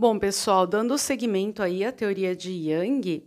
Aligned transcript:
Bom, 0.00 0.18
pessoal, 0.18 0.66
dando 0.66 0.96
seguimento 0.96 1.62
aí 1.62 1.84
à 1.84 1.92
teoria 1.92 2.34
de 2.34 2.50
Yang, 2.50 3.22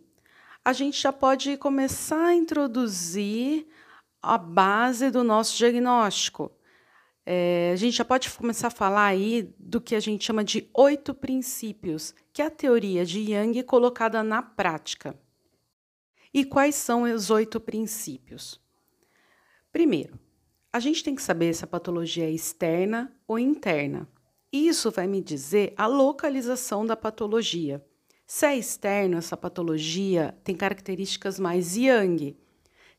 a 0.66 0.74
gente 0.74 1.00
já 1.00 1.14
pode 1.14 1.56
começar 1.56 2.30
a 2.30 2.34
introduzir 2.34 3.68
a 4.20 4.40
base 4.40 5.12
do 5.12 5.24
nosso 5.24 5.56
diagnóstico. 5.56 6.52
É, 7.28 7.70
a 7.72 7.76
gente 7.76 7.98
já 7.98 8.04
pode 8.04 8.28
começar 8.32 8.70
a 8.70 8.72
falar 8.72 9.06
aí 9.06 9.54
do 9.60 9.80
que 9.80 9.94
a 9.94 10.00
gente 10.00 10.26
chama 10.26 10.44
de 10.44 10.68
oito 10.74 11.14
princípios, 11.14 12.16
que 12.34 12.42
é 12.42 12.48
a 12.48 12.50
teoria 12.50 13.06
de 13.06 13.20
Yang 13.20 13.62
colocada 13.66 14.24
na 14.24 14.42
prática. 14.42 15.16
E 16.34 16.44
quais 16.44 16.74
são 16.74 17.04
os 17.04 17.30
oito 17.30 17.60
princípios? 17.60 18.60
Primeiro, 19.72 20.20
a 20.74 20.80
gente 20.80 21.04
tem 21.04 21.14
que 21.14 21.22
saber 21.22 21.54
se 21.54 21.64
a 21.64 21.68
patologia 21.68 22.26
é 22.26 22.32
externa 22.32 23.16
ou 23.28 23.38
interna. 23.38 24.10
Isso 24.54 24.92
vai 24.92 25.08
me 25.08 25.20
dizer 25.20 25.74
a 25.76 25.88
localização 25.88 26.86
da 26.86 26.96
patologia. 26.96 27.84
Se 28.28 28.46
é 28.46 28.56
externo, 28.56 29.18
essa 29.18 29.36
patologia 29.36 30.38
tem 30.44 30.56
características 30.56 31.40
mais 31.40 31.76
yang. 31.76 32.38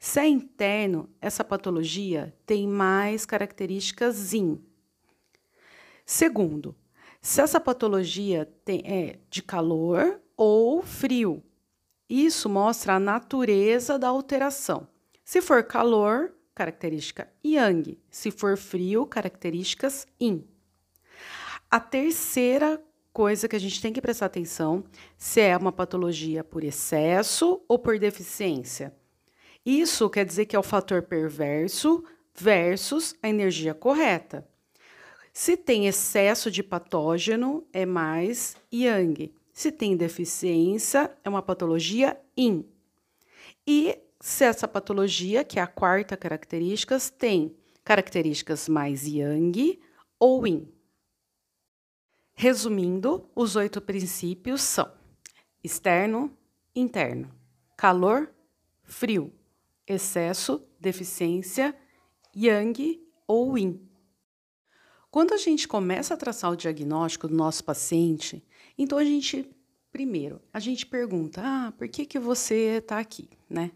Se 0.00 0.18
é 0.18 0.26
interno, 0.26 1.08
essa 1.20 1.44
patologia 1.44 2.34
tem 2.44 2.66
mais 2.66 3.24
características 3.24 4.32
yin. 4.32 4.60
Segundo, 6.04 6.74
se 7.22 7.40
essa 7.40 7.60
patologia 7.60 8.52
tem, 8.64 8.82
é 8.84 9.20
de 9.30 9.40
calor 9.40 10.20
ou 10.36 10.82
frio. 10.82 11.40
Isso 12.10 12.48
mostra 12.48 12.94
a 12.96 13.00
natureza 13.00 13.96
da 13.96 14.08
alteração. 14.08 14.88
Se 15.24 15.40
for 15.40 15.62
calor, 15.62 16.34
característica 16.52 17.32
yang. 17.44 17.96
Se 18.10 18.32
for 18.32 18.56
frio, 18.56 19.06
características 19.06 20.04
yin. 20.20 20.44
A 21.74 21.80
terceira 21.80 22.80
coisa 23.12 23.48
que 23.48 23.56
a 23.56 23.58
gente 23.58 23.82
tem 23.82 23.92
que 23.92 24.00
prestar 24.00 24.26
atenção 24.26 24.84
se 25.18 25.40
é 25.40 25.56
uma 25.56 25.72
patologia 25.72 26.44
por 26.44 26.62
excesso 26.62 27.60
ou 27.66 27.76
por 27.80 27.98
deficiência. 27.98 28.94
Isso 29.66 30.08
quer 30.08 30.24
dizer 30.24 30.46
que 30.46 30.54
é 30.54 30.58
o 30.58 30.62
fator 30.62 31.02
perverso 31.02 32.04
versus 32.32 33.16
a 33.20 33.28
energia 33.28 33.74
correta. 33.74 34.48
Se 35.32 35.56
tem 35.56 35.88
excesso 35.88 36.48
de 36.48 36.62
patógeno, 36.62 37.66
é 37.72 37.84
mais 37.84 38.56
yang. 38.72 39.34
Se 39.52 39.72
tem 39.72 39.96
deficiência, 39.96 41.10
é 41.24 41.28
uma 41.28 41.42
patologia 41.42 42.16
yin. 42.38 42.64
E 43.66 43.98
se 44.20 44.44
essa 44.44 44.68
patologia, 44.68 45.42
que 45.42 45.58
é 45.58 45.62
a 45.62 45.66
quarta 45.66 46.16
característica, 46.16 46.96
tem 47.18 47.52
características 47.82 48.68
mais 48.68 49.08
yang 49.08 49.80
ou 50.20 50.46
yin. 50.46 50.73
Resumindo, 52.34 53.30
os 53.34 53.54
oito 53.54 53.80
princípios 53.80 54.60
são 54.60 54.90
externo, 55.62 56.36
interno, 56.74 57.32
calor, 57.76 58.28
frio, 58.82 59.32
excesso, 59.86 60.60
deficiência, 60.80 61.74
yang 62.34 63.00
ou 63.26 63.56
yin. 63.56 63.80
Quando 65.10 65.32
a 65.32 65.36
gente 65.36 65.68
começa 65.68 66.14
a 66.14 66.16
traçar 66.16 66.50
o 66.50 66.56
diagnóstico 66.56 67.28
do 67.28 67.34
nosso 67.34 67.62
paciente, 67.62 68.44
então 68.76 68.98
a 68.98 69.04
gente, 69.04 69.48
primeiro, 69.92 70.42
a 70.52 70.58
gente 70.58 70.84
pergunta: 70.84 71.40
ah, 71.42 71.72
por 71.78 71.88
que, 71.88 72.04
que 72.04 72.18
você 72.18 72.78
está 72.78 72.98
aqui, 72.98 73.28
né? 73.48 73.70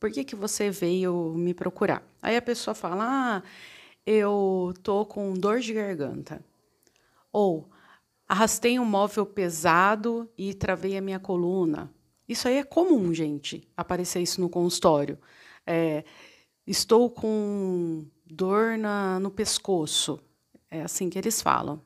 Por 0.00 0.10
que, 0.10 0.24
que 0.24 0.34
você 0.34 0.68
veio 0.68 1.32
me 1.36 1.54
procurar? 1.54 2.02
Aí 2.20 2.36
a 2.36 2.42
pessoa 2.42 2.74
fala: 2.74 3.04
ah, 3.06 3.42
eu 4.04 4.74
tô 4.82 5.06
com 5.06 5.32
dor 5.34 5.60
de 5.60 5.72
garganta. 5.72 6.44
Ou 7.32 7.70
Arrastei 8.30 8.78
um 8.78 8.84
móvel 8.84 9.26
pesado 9.26 10.30
e 10.38 10.54
travei 10.54 10.96
a 10.96 11.00
minha 11.00 11.18
coluna. 11.18 11.92
Isso 12.28 12.46
aí 12.46 12.58
é 12.58 12.62
comum, 12.62 13.12
gente, 13.12 13.68
aparecer 13.76 14.22
isso 14.22 14.40
no 14.40 14.48
consultório. 14.48 15.18
É, 15.66 16.04
estou 16.64 17.10
com 17.10 18.06
dor 18.24 18.78
na, 18.78 19.18
no 19.18 19.32
pescoço. 19.32 20.20
É 20.70 20.80
assim 20.82 21.10
que 21.10 21.18
eles 21.18 21.42
falam. 21.42 21.82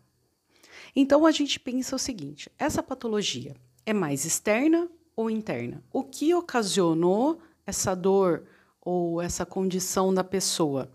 Então 0.95 1.25
a 1.25 1.31
gente 1.31 1.59
pensa 1.59 1.97
o 1.97 1.99
seguinte: 1.99 2.53
essa 2.59 2.83
patologia 2.83 3.57
é 3.87 3.95
mais 3.95 4.27
externa 4.27 4.87
ou 5.17 5.31
interna? 5.31 5.83
O 5.91 6.05
que 6.05 6.35
ocasionou 6.35 7.41
essa 7.67 7.95
dor 7.95 8.45
ou 8.83 9.23
essa 9.23 9.47
condição 9.47 10.13
da 10.13 10.23
pessoa? 10.23 10.93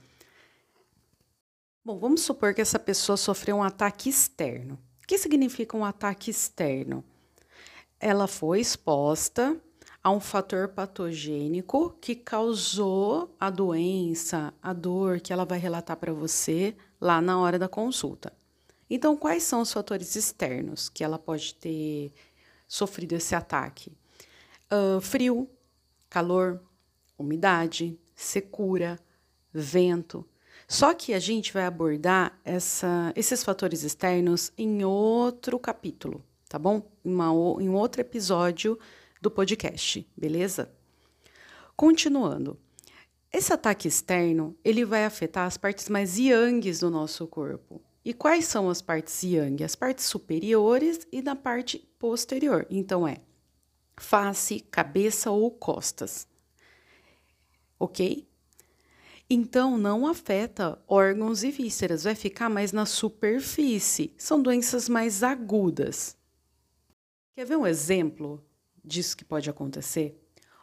Bom, 1.83 1.97
vamos 1.97 2.21
supor 2.21 2.53
que 2.53 2.61
essa 2.61 2.77
pessoa 2.77 3.17
sofreu 3.17 3.55
um 3.55 3.63
ataque 3.63 4.09
externo 4.09 4.77
que 5.09 5.17
significa 5.17 5.75
um 5.75 5.83
ataque 5.83 6.29
externo? 6.29 7.03
Ela 7.99 8.27
foi 8.27 8.59
exposta 8.59 9.59
a 10.03 10.11
um 10.11 10.19
fator 10.19 10.67
patogênico 10.67 11.97
que 11.99 12.13
causou 12.13 13.35
a 13.39 13.49
doença, 13.49 14.53
a 14.61 14.71
dor 14.71 15.19
que 15.19 15.33
ela 15.33 15.45
vai 15.45 15.57
relatar 15.57 15.97
para 15.97 16.13
você 16.13 16.75
lá 17.01 17.19
na 17.19 17.39
hora 17.39 17.57
da 17.57 17.67
consulta. 17.67 18.31
Então, 18.87 19.17
quais 19.17 19.41
são 19.41 19.61
os 19.61 19.73
fatores 19.73 20.15
externos 20.15 20.89
que 20.89 21.03
ela 21.03 21.17
pode 21.17 21.55
ter 21.55 22.13
sofrido 22.67 23.13
esse 23.13 23.33
ataque? 23.33 23.91
Uh, 24.71 25.01
frio, 25.01 25.49
calor, 26.07 26.61
umidade, 27.17 27.99
secura, 28.15 28.99
vento, 29.51 30.23
só 30.71 30.93
que 30.93 31.15
a 31.15 31.19
gente 31.19 31.51
vai 31.51 31.65
abordar 31.65 32.39
essa, 32.45 33.11
esses 33.15 33.43
fatores 33.43 33.81
externos 33.81 34.53
em 34.55 34.85
outro 34.85 35.57
capítulo, 35.57 36.23
tá 36.47 36.59
bom? 36.59 36.87
Em, 37.03 37.11
uma, 37.11 37.31
em 37.59 37.69
outro 37.69 38.01
episódio 38.01 38.77
do 39.19 39.31
podcast, 39.31 40.07
beleza? 40.15 40.71
Continuando. 41.75 42.55
Esse 43.33 43.51
ataque 43.51 43.87
externo, 43.87 44.55
ele 44.63 44.85
vai 44.85 45.05
afetar 45.05 45.47
as 45.47 45.57
partes 45.57 45.89
mais 45.89 46.19
yangs 46.19 46.81
do 46.81 46.91
nosso 46.91 47.25
corpo. 47.25 47.81
E 48.05 48.13
quais 48.13 48.45
são 48.45 48.69
as 48.69 48.79
partes 48.79 49.23
yang? 49.23 49.63
As 49.63 49.75
partes 49.75 50.05
superiores 50.05 51.07
e 51.11 51.19
da 51.19 51.35
parte 51.35 51.79
posterior. 51.97 52.67
Então 52.69 53.07
é 53.07 53.17
face, 53.97 54.59
cabeça 54.59 55.31
ou 55.31 55.49
costas. 55.49 56.27
OK? 57.79 58.28
Então, 59.31 59.77
não 59.77 60.07
afeta 60.07 60.81
órgãos 60.87 61.43
e 61.43 61.51
vísceras, 61.51 62.03
vai 62.03 62.15
ficar 62.15 62.49
mais 62.49 62.71
na 62.71 62.83
superfície. 62.83 64.11
São 64.17 64.41
doenças 64.41 64.89
mais 64.89 65.21
agudas. 65.21 66.17
Quer 67.35 67.45
ver 67.45 67.55
um 67.55 67.67
exemplo 67.67 68.43
disso 68.83 69.15
que 69.15 69.23
pode 69.23 69.47
acontecer? 69.47 70.19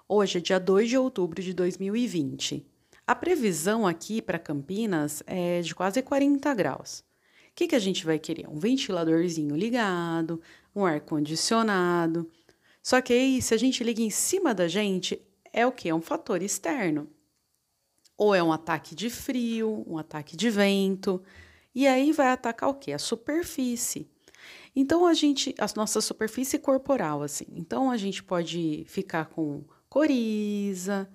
Hoje 0.08 0.38
é 0.38 0.40
dia 0.40 0.58
2 0.58 0.88
de 0.88 0.98
outubro 0.98 1.40
de 1.40 1.54
2020. 1.54 2.66
A 3.06 3.14
previsão 3.14 3.86
aqui 3.86 4.20
para 4.20 4.36
Campinas 4.36 5.22
é 5.28 5.60
de 5.60 5.72
quase 5.72 6.02
40 6.02 6.52
graus. 6.52 7.04
O 7.50 7.54
que, 7.54 7.68
que 7.68 7.76
a 7.76 7.80
gente 7.80 8.04
vai 8.04 8.18
querer? 8.18 8.48
Um 8.48 8.58
ventiladorzinho 8.58 9.54
ligado, 9.54 10.42
um 10.74 10.84
ar-condicionado. 10.84 12.28
Só 12.82 13.00
que 13.00 13.12
aí, 13.12 13.40
se 13.40 13.54
a 13.54 13.56
gente 13.56 13.84
liga 13.84 14.02
em 14.02 14.10
cima 14.10 14.52
da 14.52 14.66
gente, 14.66 15.22
é 15.52 15.64
o 15.64 15.70
que? 15.70 15.88
É 15.88 15.94
um 15.94 16.02
fator 16.02 16.42
externo 16.42 17.08
ou 18.16 18.34
é 18.34 18.42
um 18.42 18.52
ataque 18.52 18.94
de 18.94 19.10
frio, 19.10 19.84
um 19.86 19.98
ataque 19.98 20.36
de 20.36 20.50
vento, 20.50 21.22
e 21.74 21.86
aí 21.86 22.12
vai 22.12 22.28
atacar 22.28 22.70
o 22.70 22.74
quê? 22.74 22.92
A 22.92 22.98
superfície. 22.98 24.08
Então 24.74 25.06
a 25.06 25.14
gente, 25.14 25.54
a 25.58 25.66
nossa 25.76 26.00
superfície 26.00 26.58
corporal, 26.58 27.22
assim. 27.22 27.46
Então 27.54 27.90
a 27.90 27.96
gente 27.96 28.22
pode 28.22 28.84
ficar 28.88 29.26
com 29.26 29.64
coriza. 29.88 31.08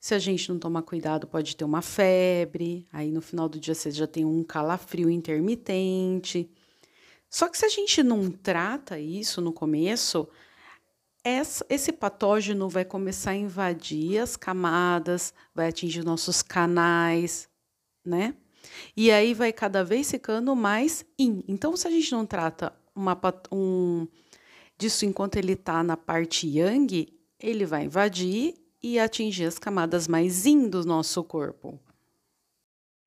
Se 0.00 0.14
a 0.14 0.18
gente 0.18 0.48
não 0.48 0.58
tomar 0.58 0.82
cuidado, 0.82 1.26
pode 1.26 1.56
ter 1.56 1.64
uma 1.64 1.82
febre. 1.82 2.86
Aí 2.92 3.10
no 3.10 3.20
final 3.20 3.48
do 3.48 3.60
dia 3.60 3.74
você 3.74 3.90
já 3.90 4.06
tem 4.06 4.24
um 4.24 4.42
calafrio 4.42 5.08
intermitente. 5.08 6.50
Só 7.30 7.48
que 7.48 7.56
se 7.56 7.64
a 7.64 7.68
gente 7.68 8.02
não 8.02 8.30
trata 8.30 8.98
isso 8.98 9.40
no 9.40 9.52
começo, 9.52 10.28
esse 11.24 11.92
patógeno 11.92 12.68
vai 12.68 12.84
começar 12.84 13.32
a 13.32 13.36
invadir 13.36 14.18
as 14.18 14.36
camadas, 14.36 15.32
vai 15.54 15.68
atingir 15.68 16.04
nossos 16.04 16.42
canais, 16.42 17.48
né? 18.04 18.34
E 18.96 19.10
aí 19.10 19.34
vai 19.34 19.52
cada 19.52 19.84
vez 19.84 20.10
ficando 20.10 20.54
mais 20.56 21.04
in. 21.18 21.44
Então, 21.46 21.76
se 21.76 21.86
a 21.86 21.90
gente 21.90 22.10
não 22.12 22.26
trata 22.26 22.72
uma, 22.94 23.18
um, 23.50 24.06
disso 24.78 25.04
enquanto 25.04 25.36
ele 25.36 25.52
está 25.52 25.82
na 25.82 25.96
parte 25.96 26.46
yang, 26.48 27.06
ele 27.38 27.64
vai 27.64 27.84
invadir 27.84 28.54
e 28.82 28.98
atingir 28.98 29.44
as 29.46 29.58
camadas 29.58 30.08
mais 30.08 30.46
in 30.46 30.68
do 30.68 30.84
nosso 30.84 31.22
corpo. 31.22 31.78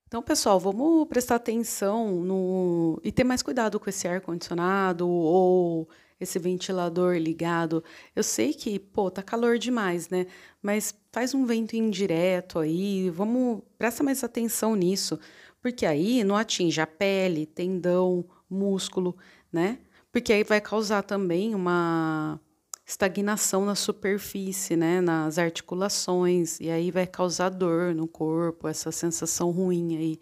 Então, 0.07 0.21
pessoal, 0.21 0.59
vamos 0.59 1.07
prestar 1.07 1.35
atenção 1.35 2.21
no 2.23 2.99
e 3.03 3.11
ter 3.11 3.23
mais 3.23 3.41
cuidado 3.41 3.79
com 3.79 3.89
esse 3.89 4.07
ar 4.07 4.21
condicionado 4.21 5.09
ou 5.09 5.89
esse 6.19 6.39
ventilador 6.39 7.15
ligado. 7.17 7.83
Eu 8.15 8.23
sei 8.23 8.53
que, 8.53 8.79
pô, 8.79 9.11
tá 9.11 9.21
calor 9.21 9.57
demais, 9.57 10.09
né? 10.09 10.27
Mas 10.61 10.95
faz 11.11 11.33
um 11.33 11.45
vento 11.45 11.75
indireto 11.75 12.59
aí, 12.59 13.09
vamos, 13.09 13.61
presta 13.77 14.03
mais 14.03 14.23
atenção 14.23 14.75
nisso, 14.75 15.19
porque 15.61 15.85
aí 15.85 16.23
não 16.23 16.35
atinge 16.35 16.81
a 16.81 16.87
pele, 16.87 17.45
tendão, 17.45 18.25
músculo, 18.49 19.17
né? 19.51 19.79
porque 20.15 20.31
aí 20.31 20.45
vai 20.45 20.61
causar 20.61 21.03
também 21.03 21.53
uma 21.53 22.39
estagnação 22.85 23.65
na 23.65 23.75
superfície, 23.75 24.77
né, 24.77 25.01
nas 25.01 25.37
articulações, 25.37 26.57
e 26.61 26.69
aí 26.69 26.89
vai 26.89 27.05
causar 27.05 27.49
dor 27.49 27.93
no 27.93 28.07
corpo, 28.07 28.69
essa 28.69 28.93
sensação 28.93 29.51
ruim 29.51 29.97
aí, 29.97 30.19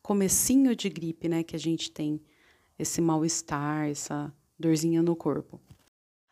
comecinho 0.00 0.74
de 0.74 0.88
gripe, 0.88 1.28
né, 1.28 1.42
que 1.42 1.54
a 1.54 1.58
gente 1.58 1.90
tem 1.90 2.18
esse 2.78 2.98
mal-estar, 3.02 3.90
essa 3.90 4.32
dorzinha 4.58 5.02
no 5.02 5.14
corpo. 5.14 5.60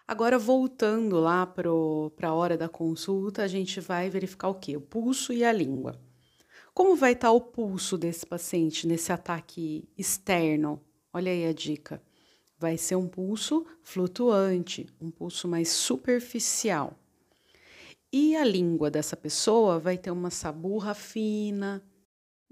Agora, 0.06 0.38
voltando 0.38 1.18
lá 1.18 1.46
para 1.46 1.70
a 2.28 2.34
hora 2.34 2.58
da 2.58 2.68
consulta, 2.68 3.42
a 3.42 3.46
gente 3.48 3.80
vai 3.80 4.10
verificar 4.10 4.48
o 4.48 4.54
quê? 4.54 4.76
O 4.76 4.80
pulso 4.80 5.32
e 5.32 5.42
a 5.42 5.52
língua. 5.52 5.98
Como 6.74 6.94
vai 6.94 7.12
estar 7.12 7.28
tá 7.28 7.32
o 7.32 7.40
pulso 7.40 7.96
desse 7.96 8.26
paciente 8.26 8.86
nesse 8.86 9.12
ataque 9.12 9.88
externo? 9.96 10.80
Olha 11.12 11.32
aí 11.32 11.46
a 11.46 11.52
dica. 11.52 12.02
Vai 12.58 12.76
ser 12.76 12.96
um 12.96 13.08
pulso 13.08 13.64
flutuante, 13.82 14.86
um 15.00 15.10
pulso 15.10 15.48
mais 15.48 15.68
superficial. 15.70 16.98
E 18.12 18.36
a 18.36 18.44
língua 18.44 18.90
dessa 18.90 19.16
pessoa 19.16 19.78
vai 19.78 19.96
ter 19.96 20.10
uma 20.10 20.30
saburra 20.30 20.94
fina, 20.94 21.82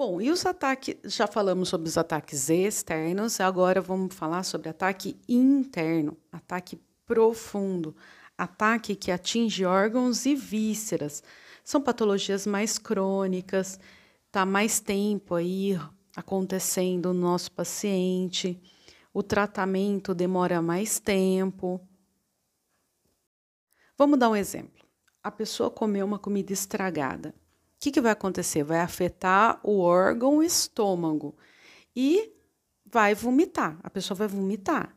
Bom, 0.05 0.21
e 0.21 0.33
os 0.33 0.45
ataques? 0.45 0.97
Já 1.05 1.29
falamos 1.29 1.69
sobre 1.69 1.89
os 1.89 1.97
ataques 1.97 2.51
externos, 2.51 3.39
agora 3.39 3.81
vamos 3.81 4.13
falar 4.13 4.43
sobre 4.43 4.69
ataque 4.69 5.17
interno, 5.29 6.19
ataque 6.33 6.77
profundo, 7.07 7.95
ataque 8.37 8.97
que 8.97 9.13
atinge 9.13 9.65
órgãos 9.65 10.27
e 10.27 10.35
vísceras. 10.35 11.23
São 11.63 11.81
patologias 11.81 12.49
mais 12.49 12.79
crônicas, 12.79 13.79
tá 14.33 14.45
mais 14.45 14.81
tempo 14.81 15.37
aí 15.37 15.79
acontecendo 16.17 17.15
no 17.15 17.21
nosso 17.21 17.53
paciente, 17.53 18.61
o 19.15 19.23
tratamento 19.23 20.13
demora 20.13 20.61
mais 20.61 20.99
tempo. 20.99 21.81
Vamos 23.97 24.19
dar 24.19 24.31
um 24.31 24.35
exemplo. 24.35 24.85
A 25.23 25.31
pessoa 25.31 25.71
comeu 25.71 26.05
uma 26.05 26.19
comida 26.19 26.53
estragada 26.53 27.33
que, 27.83 27.91
que 27.91 28.01
vai 28.01 28.13
acontecer? 28.13 28.63
Vai 28.63 28.79
afetar 28.79 29.59
o 29.65 29.81
órgão 29.81 30.41
estômago 30.41 31.35
e 31.97 32.33
vai 32.87 33.13
vomitar. 33.13 33.77
A 33.83 33.91
pessoa 33.91 34.17
vai 34.17 34.29
vomitar. 34.29 34.97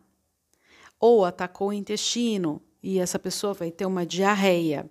Ou 1.00 1.26
atacou 1.26 1.70
o 1.70 1.74
intestino 1.74 2.62
e 2.84 3.00
essa 3.00 3.18
pessoa 3.18 3.56
vai 3.56 3.72
ter 3.72 3.88
uma 3.88 4.06
diarreia. 4.06 4.88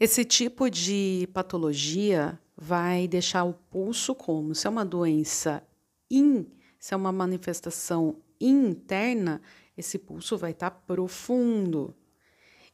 Esse 0.00 0.24
tipo 0.24 0.68
de 0.68 1.28
patologia 1.32 2.36
vai 2.56 3.06
deixar 3.06 3.44
o 3.44 3.54
pulso 3.54 4.12
como? 4.12 4.52
Se 4.52 4.66
é 4.66 4.70
uma 4.70 4.84
doença 4.84 5.62
in, 6.10 6.44
se 6.76 6.92
é 6.92 6.96
uma 6.96 7.12
manifestação 7.12 8.16
interna, 8.40 9.40
esse 9.76 9.96
pulso 9.96 10.36
vai 10.36 10.50
estar 10.50 10.70
tá 10.70 10.76
profundo. 10.76 11.94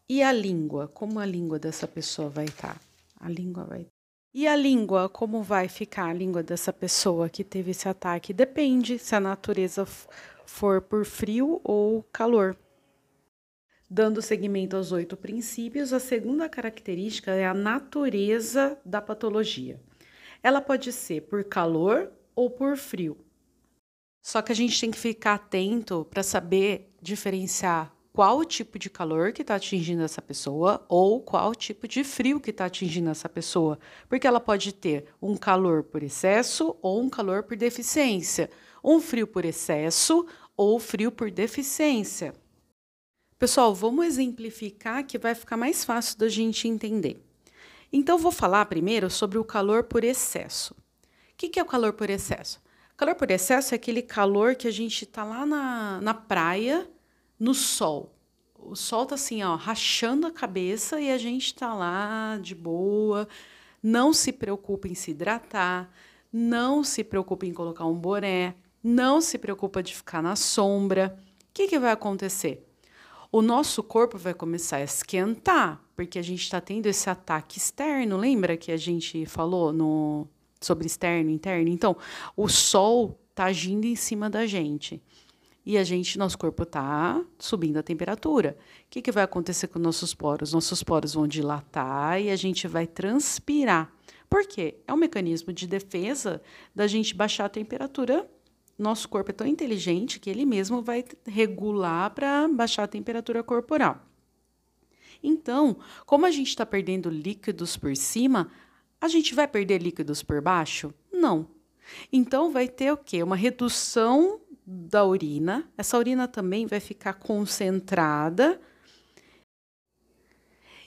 E 0.08 0.22
a 0.22 0.32
língua? 0.32 0.88
Como 0.88 1.20
a 1.20 1.26
língua 1.26 1.58
dessa 1.58 1.86
pessoa 1.86 2.30
vai 2.30 2.46
estar? 2.46 2.78
Tá? 2.78 2.93
A 3.20 3.28
língua 3.28 3.64
vai. 3.64 3.86
E 4.32 4.48
a 4.48 4.56
língua, 4.56 5.08
como 5.08 5.42
vai 5.42 5.68
ficar 5.68 6.06
a 6.06 6.12
língua 6.12 6.42
dessa 6.42 6.72
pessoa 6.72 7.28
que 7.28 7.44
teve 7.44 7.70
esse 7.70 7.88
ataque? 7.88 8.32
Depende 8.32 8.98
se 8.98 9.14
a 9.14 9.20
natureza 9.20 9.86
for 10.44 10.82
por 10.82 11.04
frio 11.04 11.60
ou 11.62 12.02
calor. 12.12 12.56
Dando 13.88 14.20
seguimento 14.20 14.76
aos 14.76 14.90
oito 14.90 15.16
princípios, 15.16 15.92
a 15.92 16.00
segunda 16.00 16.48
característica 16.48 17.30
é 17.30 17.46
a 17.46 17.54
natureza 17.54 18.76
da 18.84 19.00
patologia. 19.00 19.80
Ela 20.42 20.60
pode 20.60 20.92
ser 20.92 21.22
por 21.22 21.44
calor 21.44 22.10
ou 22.34 22.50
por 22.50 22.76
frio. 22.76 23.16
Só 24.20 24.42
que 24.42 24.50
a 24.50 24.54
gente 24.54 24.80
tem 24.80 24.90
que 24.90 24.98
ficar 24.98 25.34
atento 25.34 26.06
para 26.10 26.24
saber 26.24 26.92
diferenciar 27.00 27.93
qual 28.14 28.38
o 28.38 28.44
tipo 28.44 28.78
de 28.78 28.88
calor 28.88 29.32
que 29.32 29.42
está 29.42 29.56
atingindo 29.56 30.04
essa 30.04 30.22
pessoa 30.22 30.86
ou 30.88 31.20
qual 31.20 31.50
o 31.50 31.54
tipo 31.54 31.88
de 31.88 32.04
frio 32.04 32.38
que 32.38 32.50
está 32.50 32.66
atingindo 32.66 33.10
essa 33.10 33.28
pessoa, 33.28 33.76
porque 34.08 34.24
ela 34.24 34.38
pode 34.38 34.72
ter 34.72 35.06
um 35.20 35.36
calor 35.36 35.82
por 35.82 36.00
excesso 36.00 36.76
ou 36.80 37.02
um 37.02 37.10
calor 37.10 37.42
por 37.42 37.56
deficiência, 37.56 38.48
um 38.84 39.00
frio 39.00 39.26
por 39.26 39.44
excesso 39.44 40.24
ou 40.56 40.78
frio 40.78 41.10
por 41.10 41.28
deficiência. 41.28 42.32
Pessoal, 43.36 43.74
vamos 43.74 44.06
exemplificar 44.06 45.04
que 45.04 45.18
vai 45.18 45.34
ficar 45.34 45.56
mais 45.56 45.84
fácil 45.84 46.16
da 46.16 46.28
gente 46.28 46.68
entender. 46.68 47.20
Então, 47.92 48.16
vou 48.16 48.30
falar 48.30 48.66
primeiro 48.66 49.10
sobre 49.10 49.38
o 49.38 49.44
calor 49.44 49.82
por 49.82 50.04
excesso. 50.04 50.72
O 50.72 51.36
que, 51.36 51.58
é 51.58 51.62
o 51.64 51.66
calor 51.66 51.92
por 51.94 52.08
excesso? 52.08 52.62
Calor 52.96 53.16
por 53.16 53.28
excesso 53.28 53.74
é 53.74 53.76
aquele 53.76 54.02
calor 54.02 54.54
que 54.54 54.68
a 54.68 54.70
gente 54.70 55.02
está 55.02 55.24
lá 55.24 55.44
na, 55.44 56.00
na 56.00 56.14
praia 56.14 56.88
no 57.44 57.52
sol. 57.52 58.10
O 58.58 58.74
sol 58.74 59.04
tá 59.04 59.16
assim, 59.16 59.42
ó, 59.42 59.54
rachando 59.54 60.26
a 60.26 60.30
cabeça 60.30 60.98
e 60.98 61.10
a 61.10 61.18
gente 61.18 61.54
tá 61.54 61.74
lá 61.74 62.38
de 62.40 62.54
boa. 62.54 63.28
Não 63.82 64.14
se 64.14 64.32
preocupe 64.32 64.88
em 64.88 64.94
se 64.94 65.10
hidratar, 65.10 65.90
não 66.32 66.82
se 66.82 67.04
preocupe 67.04 67.46
em 67.46 67.52
colocar 67.52 67.84
um 67.84 67.94
boné, 67.94 68.54
não 68.82 69.20
se 69.20 69.36
preocupa 69.36 69.82
de 69.82 69.94
ficar 69.94 70.22
na 70.22 70.34
sombra. 70.34 71.18
O 71.42 71.46
que, 71.52 71.68
que 71.68 71.78
vai 71.78 71.92
acontecer? 71.92 72.66
O 73.30 73.42
nosso 73.42 73.82
corpo 73.82 74.16
vai 74.16 74.32
começar 74.32 74.78
a 74.78 74.84
esquentar, 74.84 75.82
porque 75.94 76.18
a 76.18 76.22
gente 76.22 76.42
está 76.42 76.62
tendo 76.62 76.86
esse 76.86 77.10
ataque 77.10 77.58
externo. 77.58 78.16
Lembra 78.16 78.56
que 78.56 78.72
a 78.72 78.76
gente 78.78 79.26
falou 79.26 79.70
no 79.70 80.26
sobre 80.62 80.86
externo 80.86 81.28
e 81.28 81.34
interno? 81.34 81.68
Então, 81.68 81.94
o 82.34 82.48
sol 82.48 83.20
está 83.28 83.44
agindo 83.44 83.84
em 83.84 83.96
cima 83.96 84.30
da 84.30 84.46
gente 84.46 85.02
e 85.66 85.78
a 85.78 85.84
gente, 85.84 86.18
nosso 86.18 86.36
corpo 86.36 86.62
está 86.62 87.24
subindo 87.38 87.78
a 87.78 87.82
temperatura. 87.82 88.56
O 88.82 88.84
que, 88.90 89.00
que 89.00 89.10
vai 89.10 89.24
acontecer 89.24 89.68
com 89.68 89.78
nossos 89.78 90.14
poros? 90.14 90.52
Nossos 90.52 90.82
poros 90.82 91.14
vão 91.14 91.26
dilatar 91.26 92.20
e 92.20 92.30
a 92.30 92.36
gente 92.36 92.68
vai 92.68 92.86
transpirar. 92.86 93.90
Por 94.28 94.46
quê? 94.46 94.76
É 94.86 94.92
um 94.92 94.96
mecanismo 94.96 95.52
de 95.52 95.66
defesa 95.66 96.42
da 96.74 96.86
gente 96.86 97.14
baixar 97.14 97.46
a 97.46 97.48
temperatura. 97.48 98.28
Nosso 98.78 99.08
corpo 99.08 99.30
é 99.30 99.34
tão 99.34 99.46
inteligente 99.46 100.20
que 100.20 100.28
ele 100.28 100.44
mesmo 100.44 100.82
vai 100.82 101.04
regular 101.26 102.10
para 102.10 102.46
baixar 102.48 102.82
a 102.82 102.88
temperatura 102.88 103.42
corporal. 103.42 104.04
Então, 105.22 105.78
como 106.04 106.26
a 106.26 106.30
gente 106.30 106.48
está 106.48 106.66
perdendo 106.66 107.08
líquidos 107.08 107.76
por 107.76 107.96
cima, 107.96 108.50
a 109.00 109.08
gente 109.08 109.34
vai 109.34 109.48
perder 109.48 109.80
líquidos 109.80 110.22
por 110.22 110.42
baixo? 110.42 110.92
Não. 111.10 111.48
Então, 112.12 112.50
vai 112.50 112.68
ter 112.68 112.92
o 112.92 112.96
quê? 112.96 113.22
Uma 113.22 113.36
redução 113.36 114.40
da 114.66 115.04
urina. 115.04 115.68
Essa 115.76 115.98
urina 115.98 116.26
também 116.26 116.66
vai 116.66 116.80
ficar 116.80 117.14
concentrada. 117.14 118.60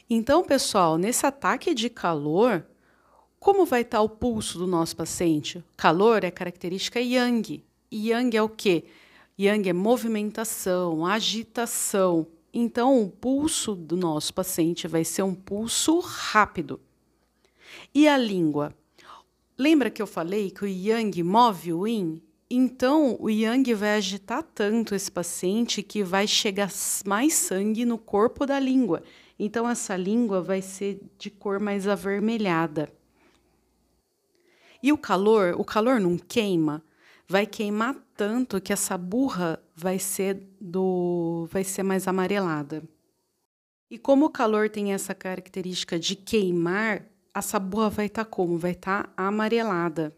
Então, 0.09 0.43
pessoal, 0.43 0.97
nesse 0.97 1.25
ataque 1.25 1.73
de 1.73 1.89
calor, 1.89 2.65
como 3.39 3.65
vai 3.65 3.81
estar 3.81 4.01
o 4.01 4.09
pulso 4.09 4.57
do 4.57 4.65
nosso 4.65 4.95
paciente? 4.95 5.63
Calor 5.75 6.23
é 6.23 6.31
característica 6.31 6.99
yang. 6.99 7.63
Yang 7.91 8.37
é 8.37 8.41
o 8.41 8.49
quê? 8.49 8.85
Yang 9.37 9.69
é 9.69 9.73
movimentação, 9.73 11.05
agitação. 11.05 12.27
Então, 12.53 13.03
o 13.03 13.09
pulso 13.09 13.75
do 13.75 13.95
nosso 13.95 14.33
paciente 14.33 14.87
vai 14.87 15.03
ser 15.03 15.23
um 15.23 15.35
pulso 15.35 15.99
rápido. 15.99 16.79
E 17.93 18.07
a 18.07 18.17
língua? 18.17 18.73
Lembra 19.57 19.89
que 19.89 20.01
eu 20.01 20.07
falei 20.07 20.49
que 20.49 20.63
o 20.63 20.67
yang 20.67 21.21
move 21.21 21.73
o 21.73 21.87
yin? 21.87 22.21
Então, 22.49 23.17
o 23.19 23.29
yang 23.29 23.73
vai 23.73 23.95
agitar 23.97 24.41
tanto 24.41 24.95
esse 24.95 25.11
paciente 25.11 25.83
que 25.83 26.01
vai 26.01 26.25
chegar 26.25 26.69
mais 27.05 27.33
sangue 27.33 27.83
no 27.83 27.97
corpo 27.97 28.45
da 28.45 28.57
língua. 28.57 29.03
Então, 29.37 29.67
essa 29.67 29.97
língua 29.97 30.41
vai 30.41 30.61
ser 30.61 31.01
de 31.17 31.29
cor 31.29 31.59
mais 31.59 31.87
avermelhada. 31.87 32.89
E 34.81 34.93
o 34.93 34.97
calor, 34.97 35.55
o 35.57 35.65
calor 35.65 35.99
não 35.99 36.17
queima, 36.17 36.81
vai 37.27 37.45
queimar 37.45 37.95
tanto 38.15 38.61
que 38.61 38.71
essa 38.71 38.97
burra 38.97 39.61
vai 39.75 39.99
ser 39.99 40.41
do 40.59 41.47
vai 41.51 41.63
ser 41.63 41.83
mais 41.83 42.07
amarelada. 42.07 42.81
E 43.89 43.97
como 43.97 44.25
o 44.25 44.29
calor 44.29 44.69
tem 44.69 44.93
essa 44.93 45.13
característica 45.13 45.99
de 45.99 46.15
queimar, 46.15 47.05
essa 47.33 47.59
burra 47.59 47.89
vai 47.89 48.05
estar 48.07 48.25
tá 48.25 48.29
como? 48.29 48.57
Vai 48.57 48.71
estar 48.71 49.07
tá 49.07 49.13
amarelada. 49.15 50.16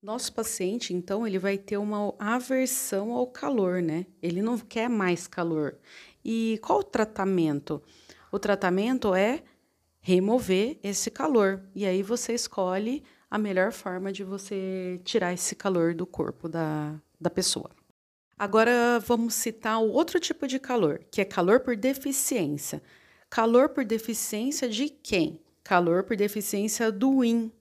Nosso 0.00 0.32
paciente, 0.32 0.94
então, 0.94 1.26
ele 1.26 1.40
vai 1.40 1.58
ter 1.58 1.76
uma 1.76 2.14
aversão 2.20 3.12
ao 3.12 3.26
calor, 3.26 3.82
né? 3.82 4.06
Ele 4.22 4.40
não 4.40 4.56
quer 4.56 4.88
mais 4.88 5.26
calor. 5.26 5.76
E 6.24 6.60
qual 6.62 6.78
o 6.78 6.84
tratamento? 6.84 7.82
O 8.30 8.38
tratamento 8.38 9.12
é 9.12 9.42
remover 10.00 10.78
esse 10.84 11.10
calor. 11.10 11.60
E 11.74 11.84
aí 11.84 12.02
você 12.02 12.32
escolhe 12.32 13.02
a 13.28 13.36
melhor 13.36 13.72
forma 13.72 14.12
de 14.12 14.22
você 14.22 15.00
tirar 15.04 15.32
esse 15.32 15.56
calor 15.56 15.92
do 15.94 16.06
corpo 16.06 16.48
da, 16.48 16.94
da 17.20 17.28
pessoa. 17.28 17.70
Agora 18.38 19.00
vamos 19.00 19.34
citar 19.34 19.82
o 19.82 19.90
outro 19.90 20.20
tipo 20.20 20.46
de 20.46 20.60
calor, 20.60 21.00
que 21.10 21.20
é 21.20 21.24
calor 21.24 21.58
por 21.58 21.76
deficiência. 21.76 22.80
Calor 23.28 23.70
por 23.70 23.84
deficiência 23.84 24.68
de 24.68 24.88
quem? 24.88 25.40
Calor 25.64 26.04
por 26.04 26.16
deficiência 26.16 26.92
do 26.92 27.24
IN, 27.24 27.52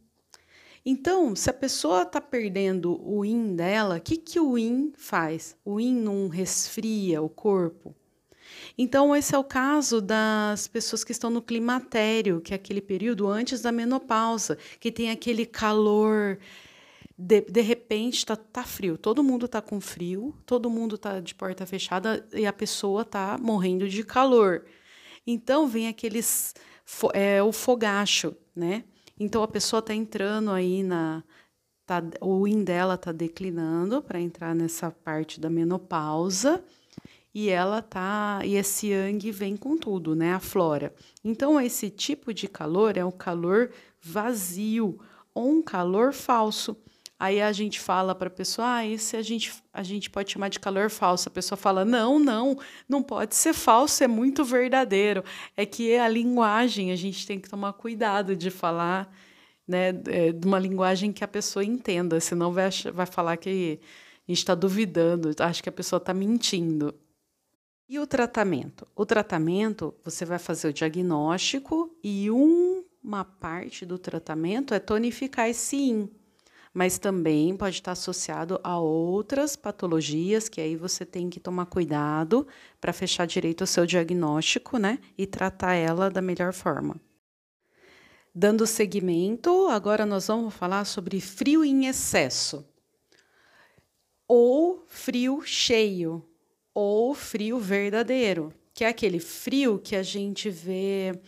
Então, 0.90 1.36
se 1.36 1.50
a 1.50 1.54
pessoa 1.54 2.04
está 2.04 2.22
perdendo 2.22 2.98
o 3.06 3.26
yin 3.26 3.58
dela, 3.58 3.98
o 3.98 4.02
que, 4.02 4.16
que 4.16 4.40
o 4.40 4.58
yin 4.58 4.94
faz? 4.96 5.54
O 5.66 5.82
yin 5.82 5.94
não 5.94 6.30
resfria 6.30 7.22
o 7.22 7.28
corpo? 7.28 7.94
Então, 8.78 9.14
esse 9.14 9.36
é 9.36 9.38
o 9.38 9.44
caso 9.44 10.00
das 10.00 10.66
pessoas 10.66 11.04
que 11.04 11.12
estão 11.12 11.30
no 11.30 11.42
climatério, 11.42 12.40
que 12.40 12.54
é 12.54 12.56
aquele 12.56 12.80
período 12.80 13.28
antes 13.28 13.62
da 13.62 13.70
menopausa, 13.70 14.58
que 14.80 14.90
tem 14.90 15.12
aquele 15.12 15.46
calor. 15.46 16.40
De, 17.18 17.42
de 17.42 17.62
repente 17.62 18.26
tá, 18.26 18.38
tá 18.38 18.64
frio, 18.64 18.98
todo 18.98 19.22
mundo 19.22 19.46
tá 19.46 19.62
com 19.62 19.82
frio, 19.82 20.34
todo 20.46 20.70
mundo 20.70 20.98
tá 20.98 21.20
de 21.20 21.36
porta 21.36 21.66
fechada 21.66 22.26
e 22.32 22.46
a 22.46 22.54
pessoa 22.54 23.04
tá 23.04 23.38
morrendo 23.38 23.90
de 23.90 24.06
calor. 24.06 24.64
Então 25.26 25.68
vem 25.68 25.90
aqueles 25.90 26.56
é, 27.14 27.44
o 27.44 27.52
fogacho, 27.52 28.34
né? 28.56 28.86
Então 29.20 29.42
a 29.44 29.48
pessoa 29.48 29.80
está 29.80 29.94
entrando 29.94 30.52
aí 30.52 30.84
na. 30.84 31.24
Tá, 31.86 32.04
o 32.20 32.46
IN 32.46 32.66
dela 32.66 32.96
está 32.96 33.14
declinando 33.14 34.02
para 34.02 34.20
entrar 34.20 34.54
nessa 34.54 34.92
parte 34.92 35.40
da 35.40 35.50
menopausa 35.50 36.62
e 37.34 37.50
ela 37.50 37.82
tá 37.82 38.42
e 38.44 38.56
esse 38.56 38.88
yang 38.88 39.32
vem 39.32 39.56
com 39.56 39.78
tudo, 39.78 40.16
né? 40.16 40.34
A 40.34 40.40
flora. 40.40 40.94
Então 41.24 41.62
esse 41.62 41.90
tipo 41.90 42.34
de 42.34 42.48
calor 42.48 42.98
é 42.98 43.06
um 43.06 43.12
calor 43.12 43.72
vazio 44.02 45.00
ou 45.34 45.50
um 45.50 45.62
calor 45.62 46.14
falso. 46.14 46.76
Aí 47.20 47.42
a 47.42 47.52
gente 47.52 47.80
fala 47.80 48.14
para 48.14 48.28
a 48.28 48.32
pessoa, 48.32 48.76
ah, 48.76 48.86
esse 48.86 49.18
a 49.18 49.24
gente, 49.24 49.52
a 49.74 49.82
gente 49.82 50.08
pode 50.08 50.32
chamar 50.32 50.50
de 50.50 50.60
calor 50.60 50.88
falso. 50.90 51.28
A 51.28 51.32
pessoa 51.32 51.58
fala, 51.58 51.84
não, 51.84 52.20
não, 52.20 52.60
não 52.88 53.02
pode 53.02 53.36
ser 53.36 53.54
falso, 53.54 54.04
é 54.04 54.08
muito 54.08 54.46
verdadeiro. 54.46 55.24
É 55.56 55.66
que 55.66 55.96
a 55.98 56.08
linguagem, 56.08 56.92
a 56.92 56.96
gente 56.96 57.26
tem 57.26 57.40
que 57.40 57.50
tomar 57.50 57.74
cuidado 57.74 58.36
de 58.36 58.52
falar 58.52 59.12
né, 59.68 59.90
é, 60.08 60.32
de 60.32 60.46
uma 60.46 60.60
linguagem 60.60 61.12
que 61.12 61.24
a 61.24 61.28
pessoa 61.28 61.66
entenda, 61.66 62.20
senão 62.20 62.52
vai, 62.52 62.70
vai 62.94 63.06
falar 63.08 63.36
que 63.38 63.50
a 63.50 64.32
gente 64.32 64.38
está 64.38 64.54
duvidando, 64.54 65.32
acho 65.40 65.64
que 65.64 65.70
a 65.70 65.72
pessoa 65.72 65.98
está 65.98 66.14
mentindo. 66.14 66.94
E 67.90 67.98
o 67.98 68.06
tratamento? 68.06 68.88
O 68.96 69.06
tratamento, 69.06 69.94
você 70.04 70.24
vai 70.24 70.38
fazer 70.38 70.68
o 70.68 70.74
diagnóstico 70.74 71.98
e 72.04 72.30
uma 72.30 73.26
parte 73.26 73.86
do 73.86 73.98
tratamento 73.98 74.74
é 74.74 74.80
tonificar 74.80 75.50
esse 75.50 75.78
IN 75.78 76.10
mas 76.78 77.00
também 77.00 77.58
pode 77.58 77.78
estar 77.78 77.94
associado 77.94 78.60
a 78.64 78.78
outras 78.78 79.56
patologias 79.56 80.48
que 80.48 80.62
aí 80.62 80.76
você 80.76 81.04
tem 81.04 81.28
que 81.28 81.40
tomar 81.40 81.66
cuidado 81.66 82.46
para 82.80 82.94
fechar 82.94 83.26
direito 83.26 83.64
o 83.64 83.68
seu 83.68 83.84
diagnóstico, 83.84 84.78
né, 84.78 85.00
e 85.18 85.26
tratar 85.26 85.74
ela 85.74 86.08
da 86.08 86.22
melhor 86.22 86.54
forma. 86.54 87.02
Dando 88.32 88.68
seguimento, 88.68 89.68
agora 89.70 90.06
nós 90.06 90.28
vamos 90.28 90.54
falar 90.54 90.86
sobre 90.86 91.20
frio 91.20 91.66
em 91.66 91.88
excesso, 91.88 92.64
ou 94.28 94.84
frio 94.86 95.42
cheio, 95.42 96.24
ou 96.76 97.16
frio 97.16 97.58
verdadeiro, 97.58 98.54
que 98.72 98.84
é 98.84 98.90
aquele 98.90 99.20
frio 99.20 99.80
que 99.80 99.96
a 99.96 100.04
gente 100.04 100.48
vê, 100.48 101.20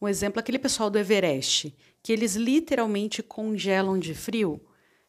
um 0.00 0.06
exemplo, 0.06 0.38
aquele 0.38 0.60
pessoal 0.60 0.88
do 0.88 0.96
Everest, 0.96 1.74
que 2.00 2.12
eles 2.12 2.36
literalmente 2.36 3.20
congelam 3.20 3.98
de 3.98 4.14
frio. 4.14 4.60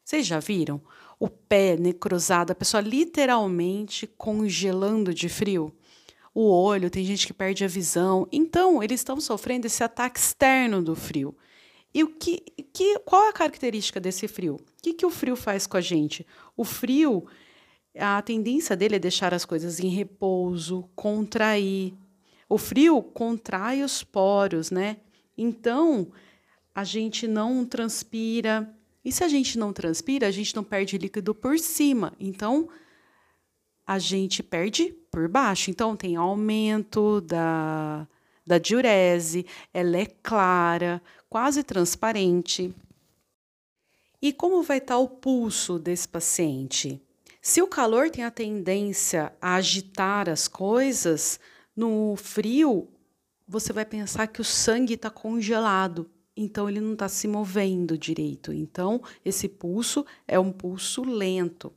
Vocês 0.03 0.25
já 0.25 0.39
viram? 0.39 0.81
O 1.19 1.29
pé 1.29 1.77
necrosado, 1.77 2.51
a 2.51 2.55
pessoa 2.55 2.81
literalmente 2.81 4.05
congelando 4.17 5.13
de 5.13 5.29
frio. 5.29 5.73
O 6.33 6.49
olho, 6.49 6.89
tem 6.89 7.05
gente 7.05 7.27
que 7.27 7.33
perde 7.33 7.63
a 7.63 7.67
visão. 7.67 8.27
Então, 8.31 8.81
eles 8.81 8.99
estão 8.99 9.21
sofrendo 9.21 9.67
esse 9.67 9.83
ataque 9.83 10.19
externo 10.19 10.81
do 10.81 10.95
frio. 10.95 11.35
E 11.93 12.03
o 12.03 12.07
que, 12.07 12.39
que, 12.73 12.97
qual 12.99 13.25
é 13.25 13.29
a 13.29 13.33
característica 13.33 13.99
desse 13.99 14.27
frio? 14.27 14.55
O 14.55 14.81
que, 14.81 14.93
que 14.93 15.05
o 15.05 15.11
frio 15.11 15.35
faz 15.35 15.67
com 15.67 15.77
a 15.77 15.81
gente? 15.81 16.25
O 16.57 16.63
frio, 16.63 17.25
a 17.97 18.21
tendência 18.23 18.75
dele 18.75 18.95
é 18.95 18.99
deixar 18.99 19.33
as 19.33 19.45
coisas 19.45 19.79
em 19.79 19.89
repouso, 19.89 20.89
contrair. 20.95 21.93
O 22.49 22.57
frio 22.57 23.01
contrai 23.01 23.83
os 23.83 24.03
poros, 24.03 24.71
né? 24.71 24.97
Então, 25.37 26.11
a 26.73 26.83
gente 26.83 27.27
não 27.27 27.63
transpira, 27.63 28.73
e 29.03 29.11
se 29.11 29.23
a 29.23 29.27
gente 29.27 29.57
não 29.57 29.73
transpira, 29.73 30.27
a 30.27 30.31
gente 30.31 30.55
não 30.55 30.63
perde 30.63 30.97
líquido 30.97 31.35
por 31.35 31.59
cima. 31.59 32.13
Então, 32.19 32.69
a 33.85 33.99
gente 33.99 34.41
perde 34.41 34.93
por 35.11 35.27
baixo. 35.27 35.69
Então, 35.69 35.95
tem 35.95 36.15
aumento 36.15 37.19
da, 37.19 38.07
da 38.45 38.57
diurese, 38.57 39.45
ela 39.73 39.97
é 39.97 40.05
clara, 40.05 41.01
quase 41.29 41.63
transparente. 41.63 42.73
E 44.21 44.31
como 44.31 44.63
vai 44.63 44.77
estar 44.77 44.97
o 44.97 45.09
pulso 45.09 45.77
desse 45.77 46.07
paciente? 46.07 47.01
Se 47.41 47.61
o 47.61 47.67
calor 47.67 48.09
tem 48.09 48.23
a 48.23 48.31
tendência 48.31 49.33
a 49.41 49.55
agitar 49.55 50.29
as 50.29 50.47
coisas, 50.47 51.41
no 51.75 52.15
frio, 52.15 52.87
você 53.45 53.73
vai 53.73 53.83
pensar 53.83 54.27
que 54.27 54.39
o 54.39 54.45
sangue 54.45 54.93
está 54.93 55.09
congelado 55.09 56.09
então 56.35 56.67
ele 56.67 56.79
não 56.79 56.93
está 56.93 57.07
se 57.07 57.27
movendo 57.27 57.97
direito. 57.97 58.51
Então, 58.51 59.01
esse 59.23 59.47
pulso 59.47 60.05
é 60.27 60.39
um 60.39 60.51
pulso 60.51 61.03
lento. 61.03 61.71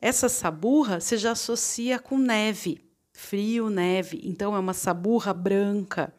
Essa 0.00 0.28
saburra 0.28 1.00
você 1.00 1.16
já 1.16 1.32
associa 1.32 1.98
com 1.98 2.16
neve, 2.16 2.80
frio, 3.12 3.68
neve. 3.68 4.20
Então, 4.22 4.54
é 4.54 4.58
uma 4.58 4.74
saburra 4.74 5.34
branca. 5.34 6.14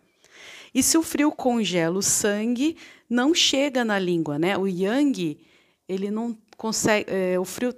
E 0.74 0.84
se 0.84 0.98
o 0.98 1.04
frio 1.04 1.32
congela 1.32 1.98
o 1.98 2.04
sangue, 2.04 2.76
não 3.10 3.34
chega 3.34 3.84
na 3.86 3.98
língua, 3.98 4.38
né? 4.38 4.58
O 4.58 4.68
yang, 4.68 5.40
ele 5.88 6.12
não 6.12 6.38
consegue. 6.58 7.10
É, 7.10 7.40
o 7.40 7.46
frio 7.46 7.74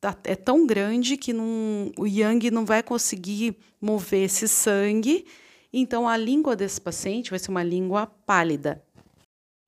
tá, 0.00 0.16
é 0.24 0.34
tão 0.34 0.66
grande 0.66 1.16
que 1.16 1.32
não, 1.32 1.92
o 1.98 2.06
yang 2.06 2.50
não 2.50 2.64
vai 2.64 2.82
conseguir 2.82 3.56
mover 3.80 4.24
esse 4.24 4.48
sangue. 4.48 5.26
Então, 5.72 6.08
a 6.08 6.16
língua 6.16 6.56
desse 6.56 6.80
paciente 6.80 7.30
vai 7.30 7.38
ser 7.38 7.50
uma 7.50 7.62
língua 7.62 8.06
pálida. 8.06 8.82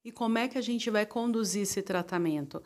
E 0.06 0.12
como 0.12 0.38
é 0.38 0.46
que 0.46 0.56
a 0.56 0.60
gente 0.60 0.88
vai 0.88 1.04
conduzir 1.04 1.62
esse 1.62 1.82
tratamento? 1.82 2.62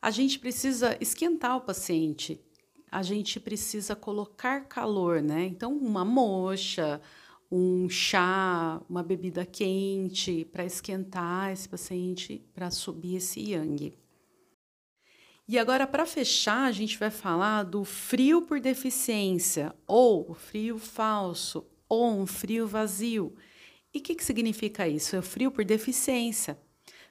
A 0.00 0.08
gente 0.08 0.38
precisa 0.38 0.96
esquentar 1.00 1.56
o 1.56 1.60
paciente, 1.60 2.40
a 2.88 3.02
gente 3.02 3.40
precisa 3.40 3.96
colocar 3.96 4.68
calor, 4.68 5.20
né? 5.20 5.46
Então, 5.46 5.76
uma 5.76 6.04
mocha, 6.04 7.00
um 7.50 7.88
chá, 7.88 8.80
uma 8.88 9.02
bebida 9.02 9.44
quente 9.44 10.44
para 10.44 10.64
esquentar 10.64 11.50
esse 11.50 11.68
paciente, 11.68 12.40
para 12.54 12.70
subir 12.70 13.16
esse 13.16 13.40
yang. 13.40 13.92
E 15.48 15.58
agora, 15.58 15.88
para 15.88 16.06
fechar, 16.06 16.66
a 16.66 16.72
gente 16.72 16.96
vai 16.96 17.10
falar 17.10 17.64
do 17.64 17.82
frio 17.82 18.42
por 18.42 18.60
deficiência, 18.60 19.74
ou 19.88 20.34
frio 20.34 20.78
falso, 20.78 21.66
ou 21.88 22.12
um 22.12 22.26
frio 22.28 22.64
vazio. 22.64 23.34
E 23.92 23.98
o 23.98 24.00
que, 24.00 24.14
que 24.14 24.24
significa 24.24 24.86
isso? 24.86 25.16
É 25.16 25.18
o 25.18 25.22
frio 25.22 25.50
por 25.50 25.64
deficiência. 25.64 26.56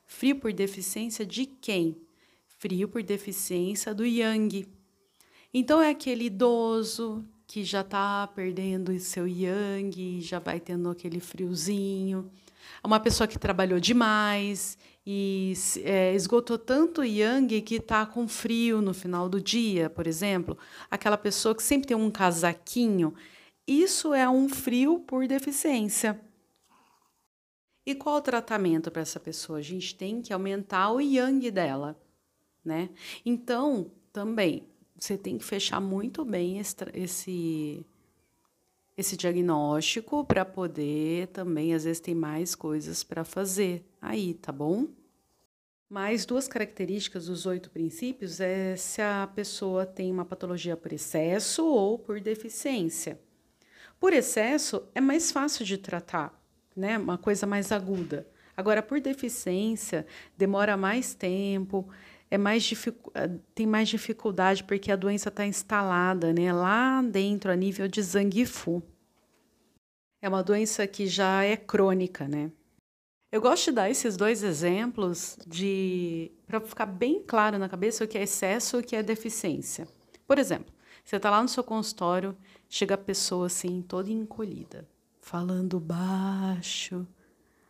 Frio 0.05 0.38
por 0.38 0.53
deficiência 0.53 1.25
de 1.25 1.45
quem? 1.45 1.97
Frio 2.47 2.88
por 2.88 3.03
deficiência 3.03 3.93
do 3.93 4.05
yang. 4.05 4.67
Então 5.53 5.81
é 5.81 5.89
aquele 5.89 6.25
idoso 6.25 7.25
que 7.47 7.63
já 7.63 7.81
está 7.81 8.27
perdendo 8.27 8.97
seu 9.00 9.27
yang, 9.27 10.21
já 10.21 10.39
vai 10.39 10.59
tendo 10.59 10.89
aquele 10.89 11.19
friozinho. 11.19 12.29
Uma 12.83 13.00
pessoa 13.00 13.27
que 13.27 13.38
trabalhou 13.38 13.79
demais 13.79 14.77
e 15.05 15.53
é, 15.83 16.13
esgotou 16.15 16.57
tanto 16.57 17.01
o 17.01 17.05
yang 17.05 17.62
que 17.62 17.75
está 17.75 18.05
com 18.05 18.27
frio 18.27 18.81
no 18.81 18.93
final 18.93 19.29
do 19.29 19.39
dia, 19.39 19.89
por 19.89 20.07
exemplo. 20.07 20.57
Aquela 20.89 21.17
pessoa 21.17 21.55
que 21.55 21.63
sempre 21.63 21.88
tem 21.88 21.97
um 21.97 22.09
casaquinho. 22.09 23.13
Isso 23.67 24.13
é 24.13 24.27
um 24.29 24.50
frio 24.50 25.00
por 25.00 25.27
deficiência. 25.27 26.19
E 27.86 27.94
qual 27.94 28.15
o 28.15 28.22
tratamento 28.22 28.89
para 28.89 29.04
essa 29.04 29.20
pessoa? 29.20 29.60
A 29.60 29.62
gente 29.62 29.96
tem 29.96 30.22
que 30.22 30.34
aumentar 30.34 30.92
o 30.92 31.00
yang 31.00 31.51
dela, 31.51 32.00
né? 32.63 32.89
Então, 33.24 33.92
também, 34.12 34.68
você 34.98 35.18
tem 35.18 35.38
que 35.38 35.46
fechar 35.46 35.80
muito 35.80 36.25
bem 36.25 36.58
esse, 36.58 37.86
esse, 38.98 39.15
diagnóstico 39.15 40.25
para 40.25 40.44
poder 40.44 41.27
também, 41.27 41.75
às 41.75 41.84
vezes, 41.84 42.00
tem 42.00 42.15
mais 42.15 42.56
coisas 42.56 43.04
para 43.04 43.24
fazer 43.24 43.86
aí, 44.01 44.34
tá 44.34 44.51
bom? 44.51 44.88
Mais 45.88 46.25
duas 46.25 46.48
características 46.48 47.27
dos 47.27 47.46
oito 47.46 47.70
princípios 47.70 48.39
é 48.39 48.75
se 48.75 49.01
a 49.01 49.30
pessoa 49.36 49.86
tem 49.86 50.12
uma 50.12 50.25
patologia 50.25 50.75
por 50.75 50.92
excesso 50.92 51.63
ou 51.63 52.00
por 52.00 52.20
deficiência. 52.20 53.20
Por 54.00 54.12
excesso 54.12 54.82
é 54.96 55.00
mais 55.00 55.32
fácil 55.32 55.63
de 55.63 55.77
tratar, 55.77 56.34
né? 56.75 56.98
Uma 56.98 57.17
coisa 57.17 57.46
mais 57.46 57.72
aguda. 57.72 58.27
Agora, 58.55 58.82
por 58.82 59.00
deficiência, 59.00 60.05
demora 60.38 60.77
mais 60.77 61.13
tempo, 61.13 61.88
é 62.29 62.38
mais 62.38 62.72
eh, 63.13 63.29
tem 63.53 63.67
mais 63.67 63.89
dificuldade 63.89 64.63
porque 64.63 64.91
a 64.91 64.96
doença 64.96 65.29
está 65.29 65.46
instalada 65.46 66.34
né, 66.34 66.51
lá 66.53 67.01
dentro, 67.01 67.51
a 67.51 67.55
nível 67.55 67.88
de 67.88 68.01
Zangifu. 68.01 68.82
É 70.22 70.29
uma 70.29 70.44
doença 70.44 70.88
que 70.88 71.05
já 71.05 71.44
é 71.44 71.55
crônica, 71.55 72.27
né? 72.27 72.51
Eu 73.32 73.41
gosto 73.41 73.65
de 73.65 73.72
dar 73.74 73.89
esses 73.89 74.15
dois 74.15 74.44
exemplos 74.44 75.38
de 75.46 76.32
para 76.48 76.62
ficar 76.62 76.86
bem 76.86 77.22
claro 77.22 77.58
na 77.58 77.67
cabeça 77.67 78.03
o 78.03 78.08
que 78.08 78.17
é 78.17 78.24
excesso 78.24 78.77
e 78.77 78.79
o 78.79 78.84
que 78.84 78.96
é 78.96 79.03
deficiência. 79.03 79.88
Por 80.25 80.39
exemplo, 80.39 80.74
você 81.03 81.17
está 81.17 81.29
lá 81.29 81.41
no 81.41 81.50
seu 81.50 81.63
consultório, 81.63 82.36
chega 82.70 82.96
a 82.96 82.98
pessoa 82.98 83.48
assim, 83.48 83.82
toda 83.82 84.10
encolhida, 84.10 84.88
falando 85.25 85.79
baixo. 85.79 87.05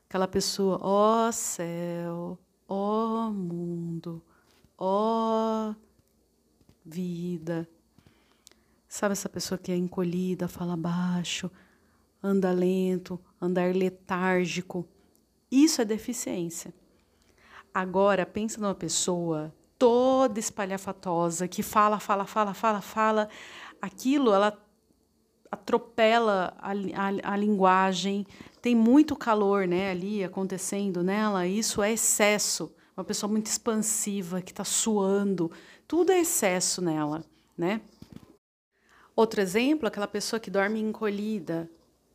Aquela 0.10 0.28
pessoa, 0.28 0.78
ó 0.82 1.30
oh, 1.30 1.32
céu, 1.32 2.38
ó 2.68 3.28
oh, 3.28 3.32
mundo, 3.32 4.22
ó 4.78 5.70
oh, 5.70 5.76
vida. 6.86 7.66
Sabe 8.90 9.14
essa 9.14 9.30
pessoa 9.30 9.58
que 9.58 9.72
é 9.72 9.76
encolhida, 9.76 10.50
fala 10.50 10.76
baixo, 10.76 11.50
anda 12.22 12.52
lento, 12.52 13.18
andar 13.42 13.74
letárgico. 13.74 14.86
Isso 15.50 15.82
é 15.82 15.86
deficiência. 15.86 16.74
Agora, 17.74 18.26
pensa 18.26 18.60
numa 18.60 18.76
pessoa 18.76 19.56
toda 19.80 20.42
espalhafatosa, 20.42 21.48
que 21.48 21.64
fala, 21.64 22.02
fala, 22.02 22.26
fala, 22.26 22.54
fala, 22.54 22.82
fala. 22.82 23.30
Aquilo, 23.82 24.34
ela 24.34 24.65
atropela 25.52 26.54
a, 26.60 26.72
a, 26.72 27.34
a, 27.34 27.38
linguagem, 27.38 28.26
tem 28.62 28.76
muito 28.76 29.16
calor 29.16 29.68
né, 29.68 29.92
ali 29.92 30.24
acontecendo 30.24 31.04
nela, 31.04 31.48
isso 31.48 31.82
é 31.82 31.94
excesso. 31.94 32.74
Uma 32.96 33.04
pessoa 33.04 33.30
muito 33.32 33.48
expansiva, 33.48 34.42
que 34.42 34.52
está 34.52 34.64
suando, 34.64 35.52
tudo 35.88 36.12
é 36.12 36.20
excesso 36.20 36.82
nela. 36.82 37.24
Né? 37.58 37.82
Outro 39.16 39.42
exemplo, 39.42 39.88
aquela 39.88 40.08
pessoa 40.08 40.40
que 40.40 40.50
dorme 40.50 40.80
encolhida. 40.80 41.70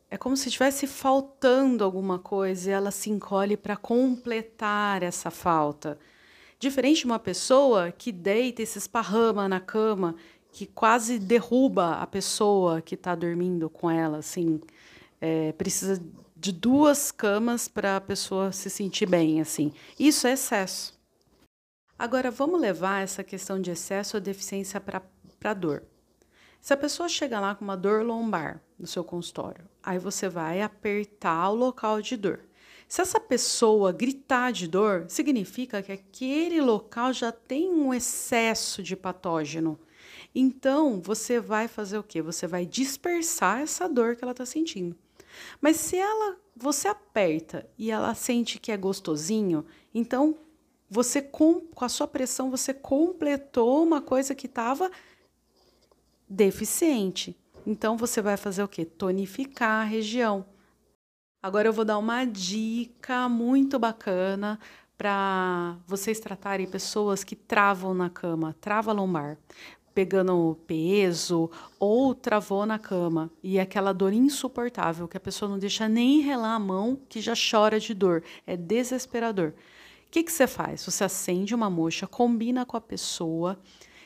É 0.09 0.17
como 0.17 0.35
se 0.35 0.49
estivesse 0.49 0.85
faltando 0.87 1.83
alguma 1.83 2.19
coisa 2.19 2.69
e 2.69 2.73
ela 2.73 2.91
se 2.91 3.09
encolhe 3.09 3.55
para 3.55 3.77
completar 3.77 5.01
essa 5.03 5.31
falta. 5.31 5.97
Diferente 6.59 6.99
de 6.99 7.05
uma 7.05 7.17
pessoa 7.17 7.91
que 7.91 8.11
deita 8.11 8.61
e 8.61 8.65
se 8.67 8.77
esparrama 8.77 9.47
na 9.47 9.59
cama, 9.59 10.15
que 10.51 10.65
quase 10.65 11.17
derruba 11.17 11.95
a 11.95 12.07
pessoa 12.07 12.81
que 12.81 12.95
está 12.95 13.15
dormindo 13.15 13.69
com 13.69 13.89
ela, 13.89 14.17
assim, 14.17 14.59
é, 15.19 15.51
precisa 15.53 16.01
de 16.35 16.51
duas 16.51 17.11
camas 17.11 17.67
para 17.67 17.97
a 17.97 18.01
pessoa 18.01 18.51
se 18.51 18.69
sentir 18.69 19.05
bem, 19.05 19.39
assim. 19.39 19.71
Isso 19.99 20.27
é 20.27 20.33
excesso. 20.33 20.99
Agora, 21.97 22.31
vamos 22.31 22.59
levar 22.59 23.03
essa 23.03 23.23
questão 23.23 23.61
de 23.61 23.69
excesso 23.69 24.17
ou 24.17 24.21
deficiência 24.21 24.81
para 24.81 25.53
dor. 25.53 25.83
Se 26.59 26.73
a 26.73 26.77
pessoa 26.77 27.07
chega 27.07 27.39
lá 27.39 27.55
com 27.55 27.63
uma 27.63 27.77
dor 27.77 28.03
lombar 28.03 28.61
no 28.77 28.87
seu 28.87 29.03
consultório, 29.03 29.63
aí 29.83 29.99
você 29.99 30.27
vai 30.27 30.61
apertar 30.61 31.49
o 31.49 31.55
local 31.55 32.01
de 32.01 32.17
dor. 32.17 32.39
Se 32.87 33.01
essa 33.01 33.19
pessoa 33.19 33.91
gritar 33.91 34.51
de 34.51 34.67
dor, 34.67 35.05
significa 35.07 35.81
que 35.81 35.91
aquele 35.91 36.59
local 36.59 37.13
já 37.13 37.31
tem 37.31 37.69
um 37.69 37.93
excesso 37.93 38.83
de 38.83 38.95
patógeno. 38.95 39.79
Então, 40.33 41.01
você 41.01 41.39
vai 41.39 41.67
fazer 41.67 41.97
o 41.97 42.03
quê? 42.03 42.21
Você 42.21 42.47
vai 42.47 42.65
dispersar 42.65 43.61
essa 43.61 43.87
dor 43.87 44.15
que 44.15 44.23
ela 44.23 44.31
está 44.31 44.45
sentindo. 44.45 44.95
Mas 45.59 45.77
se 45.77 45.97
ela, 45.97 46.37
você 46.55 46.87
aperta 46.87 47.67
e 47.77 47.91
ela 47.91 48.13
sente 48.13 48.59
que 48.59 48.71
é 48.71 48.77
gostosinho, 48.77 49.65
então 49.93 50.37
você 50.89 51.21
com, 51.21 51.61
com 51.61 51.85
a 51.85 51.89
sua 51.89 52.07
pressão 52.07 52.51
você 52.51 52.73
completou 52.73 53.83
uma 53.83 54.01
coisa 54.01 54.35
que 54.35 54.45
estava 54.45 54.91
deficiente. 56.27 57.37
Então 57.65 57.97
você 57.97 58.21
vai 58.21 58.37
fazer 58.37 58.63
o 58.63 58.67
quê? 58.67 58.85
Tonificar 58.85 59.81
a 59.81 59.85
região. 59.85 60.45
Agora 61.41 61.67
eu 61.67 61.73
vou 61.73 61.85
dar 61.85 61.97
uma 61.97 62.25
dica 62.25 63.27
muito 63.27 63.79
bacana 63.79 64.59
para 64.97 65.77
vocês 65.87 66.19
tratarem 66.19 66.67
pessoas 66.67 67.23
que 67.23 67.35
travam 67.35 67.93
na 67.93 68.09
cama, 68.09 68.55
trava 68.61 68.91
lombar, 68.91 69.35
pegando 69.93 70.57
peso 70.65 71.49
ou 71.79 72.15
travou 72.15 72.65
na 72.65 72.79
cama 72.79 73.29
e 73.43 73.59
aquela 73.59 73.93
dor 73.93 74.13
insuportável 74.13 75.07
que 75.07 75.17
a 75.17 75.19
pessoa 75.19 75.49
não 75.49 75.59
deixa 75.59 75.87
nem 75.87 76.21
relar 76.21 76.55
a 76.55 76.59
mão 76.59 76.99
que 77.09 77.21
já 77.21 77.33
chora 77.33 77.79
de 77.79 77.93
dor, 77.93 78.23
é 78.45 78.55
desesperador. 78.55 79.53
O 80.07 80.11
que, 80.11 80.23
que 80.23 80.31
você 80.31 80.47
faz? 80.47 80.83
Você 80.85 81.03
acende 81.03 81.55
uma 81.55 81.69
mocha, 81.69 82.05
combina 82.05 82.65
com 82.65 82.75
a 82.75 82.81
pessoa 82.81 83.57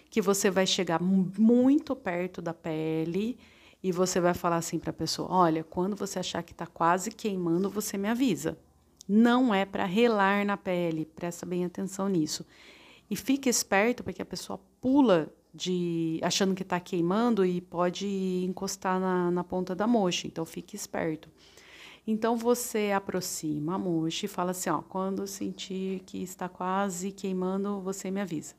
que 0.10 0.22
você 0.22 0.50
vai 0.50 0.66
chegar 0.66 1.02
muito 1.02 1.96
perto 1.96 2.42
da 2.42 2.54
pele 2.54 3.38
e 3.84 3.92
você 3.92 4.20
vai 4.20 4.34
falar 4.34 4.58
assim 4.58 4.80
para 4.80 4.92
a 4.92 4.94
pessoa: 4.94 5.32
olha, 5.32 5.64
quando 5.64 5.96
você 5.96 6.20
achar 6.20 6.42
que 6.42 6.54
está 6.54 6.66
quase 6.66 7.12
queimando, 7.12 7.70
você 7.70 7.98
me 7.98 8.08
avisa. 8.08 8.58
Não 9.08 9.54
é 9.54 9.66
para 9.66 9.86
relar 9.86 10.46
na 10.46 10.58
pele, 10.58 11.06
presta 11.06 11.46
bem 11.46 11.66
atenção 11.66 12.08
nisso. 12.08 12.46
E 13.10 13.16
fique 13.16 13.50
esperto 13.50 14.04
porque 14.04 14.22
a 14.22 14.26
pessoa 14.26 14.60
pula 14.82 15.32
de 15.56 16.20
achando 16.22 16.54
que 16.54 16.64
está 16.64 16.80
queimando 16.80 17.46
e 17.46 17.62
pode 17.62 18.08
encostar 18.46 19.00
na, 19.00 19.32
na 19.32 19.44
ponta 19.44 19.74
da 19.74 19.88
mocha. 19.88 20.28
Então 20.28 20.46
fique 20.46 20.76
esperto. 20.76 21.30
Então 22.06 22.36
você 22.38 22.92
aproxima 22.96 23.76
a 23.76 23.80
mocha 23.80 24.26
e 24.26 24.30
fala 24.30 24.52
assim: 24.52 24.70
ó, 24.70 24.82
quando 24.82 25.26
sentir 25.26 26.02
que 26.06 26.22
está 26.22 26.50
quase 26.50 27.12
queimando, 27.12 27.80
você 27.82 28.12
me 28.12 28.22
avisa 28.22 28.54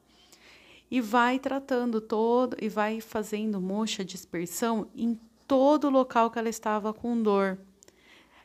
e 0.90 1.00
vai 1.00 1.38
tratando 1.38 2.00
todo 2.00 2.56
e 2.60 2.68
vai 2.68 3.00
fazendo 3.00 3.60
mocha 3.60 4.04
dispersão 4.04 4.88
em 4.94 5.18
todo 5.46 5.88
o 5.88 5.90
local 5.90 6.30
que 6.30 6.38
ela 6.38 6.48
estava 6.48 6.92
com 6.92 7.20
dor. 7.20 7.58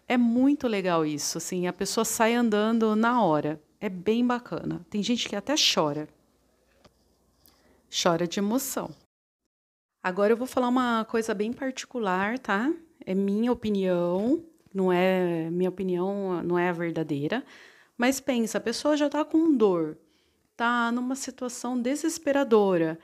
É 0.08 0.18
muito 0.18 0.68
legal 0.68 1.06
isso, 1.06 1.38
assim, 1.38 1.68
a 1.68 1.74
pessoa 1.74 2.04
sai 2.04 2.34
andando 2.34 2.96
na 2.96 3.24
hora. 3.24 3.62
É 3.80 3.90
bem 3.90 4.26
bacana. 4.26 4.86
Tem 4.90 5.02
gente 5.02 5.28
que 5.28 5.36
até 5.36 5.56
chora. 5.56 6.08
Chora 7.92 8.28
de 8.28 8.40
emoção. 8.40 8.90
Agora 10.02 10.34
eu 10.34 10.38
vou 10.38 10.48
falar 10.48 10.68
uma 10.68 11.06
coisa 11.06 11.34
bem 11.34 11.52
particular, 11.52 12.40
tá? 12.40 12.74
É 13.06 13.14
minha 13.14 13.52
opinião, 13.52 14.44
não 14.74 14.92
é 14.92 15.50
minha 15.50 15.70
opinião, 15.70 16.42
não 16.44 16.58
é 16.58 16.70
a 16.70 16.74
verdadeira. 16.74 17.44
Mas 17.98 18.20
pensa, 18.20 18.58
a 18.58 18.62
pessoa 18.62 18.96
já 18.96 19.10
tá 19.10 19.24
com 19.26 19.56
dor 19.56 19.98
está 20.62 20.92
numa 20.92 21.16
situação 21.16 21.82
desesperadora. 21.82 23.00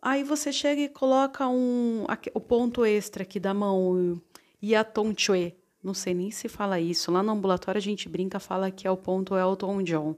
Aí 0.00 0.22
você 0.22 0.52
chega 0.52 0.82
e 0.82 0.88
coloca 0.88 1.48
um, 1.48 2.04
o 2.34 2.40
ponto 2.40 2.84
extra 2.84 3.22
aqui 3.22 3.40
da 3.40 3.54
mão, 3.54 4.20
Yatonchue. 4.62 5.56
Não 5.82 5.94
sei 5.94 6.12
nem 6.12 6.30
se 6.30 6.48
fala 6.48 6.78
isso. 6.78 7.10
Lá 7.10 7.22
no 7.22 7.32
ambulatório 7.32 7.78
a 7.78 7.82
gente 7.82 8.08
brinca, 8.10 8.38
fala 8.38 8.70
que 8.70 8.86
é 8.86 8.90
o 8.90 8.96
ponto 8.96 9.34
Elton 9.34 9.82
John. 9.82 10.16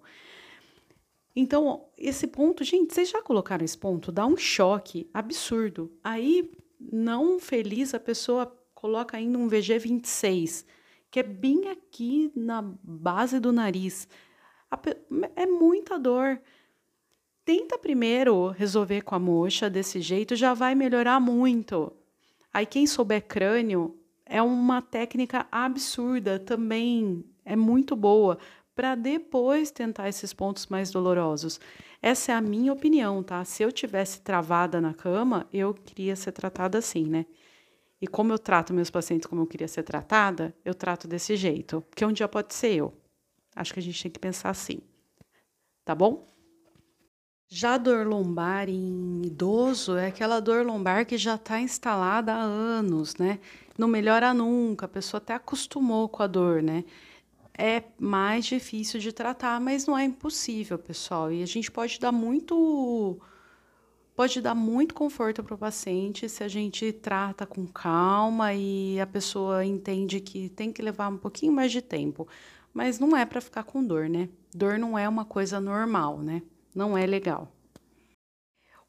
Então, 1.36 1.86
esse 1.98 2.26
ponto, 2.26 2.62
gente, 2.62 2.94
vocês 2.94 3.10
já 3.10 3.20
colocaram 3.20 3.64
esse 3.64 3.76
ponto? 3.76 4.12
Dá 4.12 4.24
um 4.24 4.36
choque 4.36 5.10
absurdo. 5.12 5.92
Aí, 6.02 6.52
não 6.80 7.40
feliz, 7.40 7.92
a 7.92 8.00
pessoa 8.00 8.56
coloca 8.74 9.16
ainda 9.16 9.38
um 9.38 9.48
VG26, 9.48 10.64
que 11.10 11.18
é 11.18 11.22
bem 11.22 11.68
aqui 11.68 12.30
na 12.36 12.62
base 12.62 13.40
do 13.40 13.52
nariz 13.52 14.06
é 15.36 15.46
muita 15.46 15.98
dor. 15.98 16.40
Tenta 17.44 17.78
primeiro 17.78 18.48
resolver 18.48 19.02
com 19.02 19.14
a 19.14 19.18
mocha 19.18 19.68
desse 19.68 20.00
jeito, 20.00 20.34
já 20.34 20.54
vai 20.54 20.74
melhorar 20.74 21.20
muito. 21.20 21.92
Aí 22.52 22.64
quem 22.64 22.86
souber 22.86 23.26
crânio 23.26 23.98
é 24.24 24.40
uma 24.40 24.80
técnica 24.80 25.46
absurda 25.52 26.38
também, 26.38 27.24
é 27.44 27.54
muito 27.54 27.94
boa 27.94 28.38
para 28.74 28.94
depois 28.94 29.70
tentar 29.70 30.08
esses 30.08 30.32
pontos 30.32 30.66
mais 30.66 30.90
dolorosos. 30.90 31.60
Essa 32.02 32.32
é 32.32 32.34
a 32.34 32.40
minha 32.40 32.72
opinião, 32.72 33.22
tá? 33.22 33.44
Se 33.44 33.62
eu 33.62 33.70
tivesse 33.70 34.20
travada 34.20 34.80
na 34.80 34.92
cama, 34.92 35.46
eu 35.52 35.72
queria 35.72 36.16
ser 36.16 36.32
tratada 36.32 36.78
assim, 36.78 37.04
né? 37.06 37.24
E 38.00 38.06
como 38.06 38.32
eu 38.32 38.38
trato 38.38 38.74
meus 38.74 38.90
pacientes 38.90 39.26
como 39.26 39.42
eu 39.42 39.46
queria 39.46 39.68
ser 39.68 39.82
tratada, 39.82 40.54
eu 40.64 40.74
trato 40.74 41.08
desse 41.08 41.36
jeito, 41.36 41.80
porque 41.88 42.04
um 42.04 42.12
dia 42.12 42.28
pode 42.28 42.52
ser 42.54 42.74
eu. 42.74 42.92
Acho 43.56 43.72
que 43.72 43.80
a 43.80 43.82
gente 43.82 44.02
tem 44.02 44.10
que 44.10 44.18
pensar 44.18 44.50
assim, 44.50 44.80
tá 45.84 45.94
bom? 45.94 46.28
Já 47.48 47.74
a 47.74 47.78
dor 47.78 48.06
lombar 48.06 48.68
em 48.68 49.22
idoso 49.24 49.96
é 49.96 50.08
aquela 50.08 50.40
dor 50.40 50.66
lombar 50.66 51.06
que 51.06 51.16
já 51.16 51.36
está 51.36 51.60
instalada 51.60 52.34
há 52.34 52.42
anos, 52.42 53.14
né? 53.16 53.38
Não 53.78 53.86
melhora 53.86 54.34
nunca, 54.34 54.86
a 54.86 54.88
pessoa 54.88 55.18
até 55.18 55.34
acostumou 55.34 56.08
com 56.08 56.22
a 56.22 56.26
dor, 56.26 56.62
né? 56.62 56.84
É 57.56 57.84
mais 57.98 58.44
difícil 58.46 58.98
de 58.98 59.12
tratar, 59.12 59.60
mas 59.60 59.86
não 59.86 59.96
é 59.96 60.04
impossível, 60.04 60.78
pessoal. 60.78 61.32
E 61.32 61.42
a 61.42 61.46
gente 61.46 61.70
pode 61.70 62.00
dar 62.00 62.12
muito 62.12 63.20
pode 64.16 64.40
dar 64.40 64.54
muito 64.54 64.94
conforto 64.94 65.42
para 65.42 65.54
o 65.54 65.58
paciente 65.58 66.28
se 66.28 66.44
a 66.44 66.48
gente 66.48 66.92
trata 66.92 67.44
com 67.46 67.66
calma 67.66 68.54
e 68.54 69.00
a 69.00 69.06
pessoa 69.06 69.64
entende 69.64 70.20
que 70.20 70.48
tem 70.48 70.72
que 70.72 70.80
levar 70.82 71.08
um 71.08 71.18
pouquinho 71.18 71.52
mais 71.52 71.72
de 71.72 71.82
tempo. 71.82 72.28
Mas 72.72 72.98
não 72.98 73.16
é 73.16 73.24
para 73.24 73.40
ficar 73.40 73.64
com 73.64 73.84
dor, 73.84 74.08
né? 74.08 74.28
Dor 74.54 74.78
não 74.78 74.98
é 74.98 75.08
uma 75.08 75.24
coisa 75.24 75.60
normal, 75.60 76.18
né? 76.18 76.42
Não 76.74 76.98
é 76.98 77.06
legal. 77.06 77.52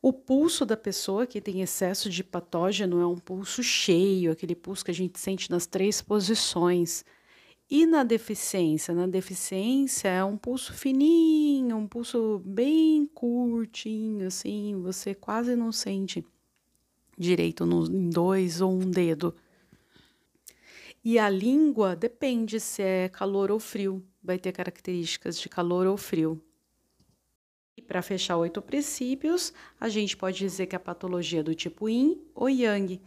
O 0.02 0.14
pulso 0.14 0.66
da 0.66 0.78
pessoa 0.78 1.26
que 1.26 1.42
tem 1.42 1.62
excesso 1.62 2.10
de 2.10 2.24
patógeno 2.24 3.02
é 3.02 3.08
um 3.08 3.18
pulso 3.18 3.64
cheio, 3.64 4.32
aquele 4.32 4.56
pulso 4.56 4.86
que 4.86 4.92
a 4.92 4.94
gente 4.94 5.20
sente 5.20 5.50
nas 5.50 5.66
três 5.66 6.02
posições. 6.02 7.04
E 7.70 7.86
na 7.86 8.04
deficiência? 8.04 8.94
Na 8.94 9.08
deficiência 9.08 10.08
é 10.08 10.24
um 10.24 10.38
pulso 10.38 10.72
fininho, 10.74 11.76
um 11.78 11.88
pulso 11.88 12.40
bem 12.46 13.08
curtinho, 13.08 14.28
assim, 14.28 14.80
você 14.82 15.16
quase 15.16 15.56
não 15.56 15.72
sente 15.72 16.24
direito 17.18 17.66
no, 17.66 17.86
em 17.88 18.10
dois 18.10 18.62
ou 18.62 18.72
um 18.72 18.90
dedo. 18.90 19.36
E 21.04 21.18
a 21.18 21.30
língua 21.30 21.96
depende 21.96 22.60
se 22.60 22.82
é 22.82 23.10
calor 23.10 23.50
ou 23.50 23.60
frio, 23.60 24.04
vai 24.24 24.38
ter 24.38 24.52
características 24.52 25.40
de 25.40 25.50
calor 25.50 25.88
ou 25.88 25.98
frio. 25.98 26.42
E 27.78 27.82
para 27.82 28.02
fechar 28.02 28.38
oito 28.38 28.62
princípios, 28.62 29.54
a 29.80 29.90
gente 29.90 30.16
pode 30.16 30.38
dizer 30.38 30.68
que 30.68 30.76
a 30.76 30.80
patologia 30.80 31.42
é 31.42 31.44
do 31.44 31.54
tipo 31.54 31.90
Yin 31.90 32.22
ou 32.34 32.50
Yang. 32.50 33.02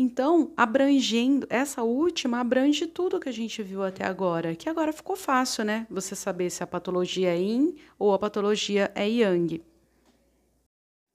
Então, 0.00 0.52
abrangendo, 0.56 1.44
essa 1.50 1.82
última 1.82 2.38
abrange 2.38 2.86
tudo 2.86 3.18
que 3.18 3.28
a 3.28 3.32
gente 3.32 3.60
viu 3.64 3.82
até 3.82 4.04
agora, 4.06 4.54
que 4.54 4.68
agora 4.68 4.92
ficou 4.92 5.16
fácil, 5.16 5.64
né? 5.64 5.88
Você 5.90 6.14
saber 6.14 6.50
se 6.50 6.62
a 6.62 6.68
patologia 6.68 7.34
é 7.34 7.36
yin 7.36 7.74
ou 7.98 8.14
a 8.14 8.18
patologia 8.18 8.92
é 8.94 9.08
yang. 9.08 9.60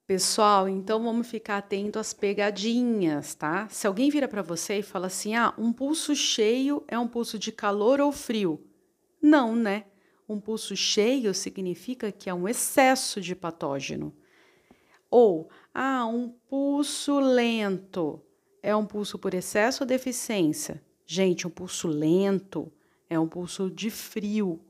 Pessoal, 0.05 0.67
então 0.67 1.01
vamos 1.01 1.29
ficar 1.29 1.59
atento 1.59 1.97
às 1.97 2.13
pegadinhas, 2.13 3.33
tá? 3.33 3.69
Se 3.69 3.87
alguém 3.87 4.09
vira 4.09 4.27
para 4.27 4.41
você 4.41 4.79
e 4.79 4.83
fala 4.83 5.07
assim: 5.07 5.33
"Ah, 5.33 5.53
um 5.57 5.71
pulso 5.71 6.13
cheio 6.13 6.83
é 6.85 6.99
um 6.99 7.07
pulso 7.07 7.39
de 7.39 7.53
calor 7.53 8.01
ou 8.01 8.11
frio?" 8.11 8.67
Não, 9.21 9.55
né? 9.55 9.85
Um 10.27 10.41
pulso 10.41 10.75
cheio 10.75 11.33
significa 11.33 12.11
que 12.11 12.29
é 12.29 12.33
um 12.33 12.49
excesso 12.49 13.21
de 13.21 13.33
patógeno. 13.33 14.13
Ou, 15.09 15.49
ah, 15.73 16.05
um 16.05 16.27
pulso 16.49 17.17
lento 17.21 18.21
é 18.63 18.73
um 18.73 18.85
pulso 18.85 19.19
por 19.19 19.33
excesso 19.33 19.83
ou 19.83 19.87
deficiência? 19.87 20.81
Gente, 21.05 21.45
um 21.45 21.49
pulso 21.49 21.89
lento 21.89 22.71
é 23.09 23.19
um 23.19 23.27
pulso 23.27 23.69
de 23.69 23.91
frio, 23.91 24.61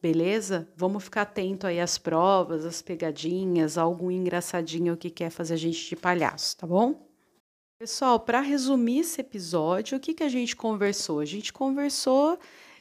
beleza? 0.00 0.68
Vamos 0.76 1.02
ficar 1.02 1.22
atento 1.22 1.66
aí 1.66 1.80
às 1.80 1.98
provas, 1.98 2.64
às 2.64 2.80
pegadinhas, 2.80 3.76
algum 3.76 4.08
engraçadinho 4.10 4.96
que 4.96 5.10
quer 5.10 5.30
fazer 5.30 5.54
a 5.54 5.58
gente 5.58 5.88
de 5.88 5.96
palhaço, 5.96 6.56
tá 6.56 6.66
bom? 6.66 7.08
Pessoal, 7.76 8.20
para 8.20 8.40
resumir 8.40 9.00
esse 9.00 9.20
episódio, 9.20 9.98
o 9.98 10.00
que, 10.00 10.14
que 10.14 10.22
a 10.22 10.28
gente 10.28 10.54
conversou? 10.54 11.18
A 11.18 11.24
gente 11.24 11.52
conversou 11.52 12.38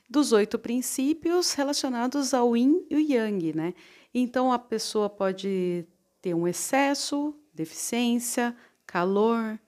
dos 0.08 0.32
oito 0.32 0.60
princípios 0.60 1.54
relacionados 1.54 2.32
ao 2.32 2.56
yin 2.56 2.86
e 2.92 2.96
o 2.96 3.00
yang, 3.00 3.54
né? 3.54 3.74
Então 4.14 4.54
a 4.54 4.60
pessoa 4.60 5.10
pode 5.10 5.88
ter 6.22 6.36
um 6.36 6.48
excesso, 6.48 7.36
deficiência, 7.52 8.56
calor, 8.86 9.60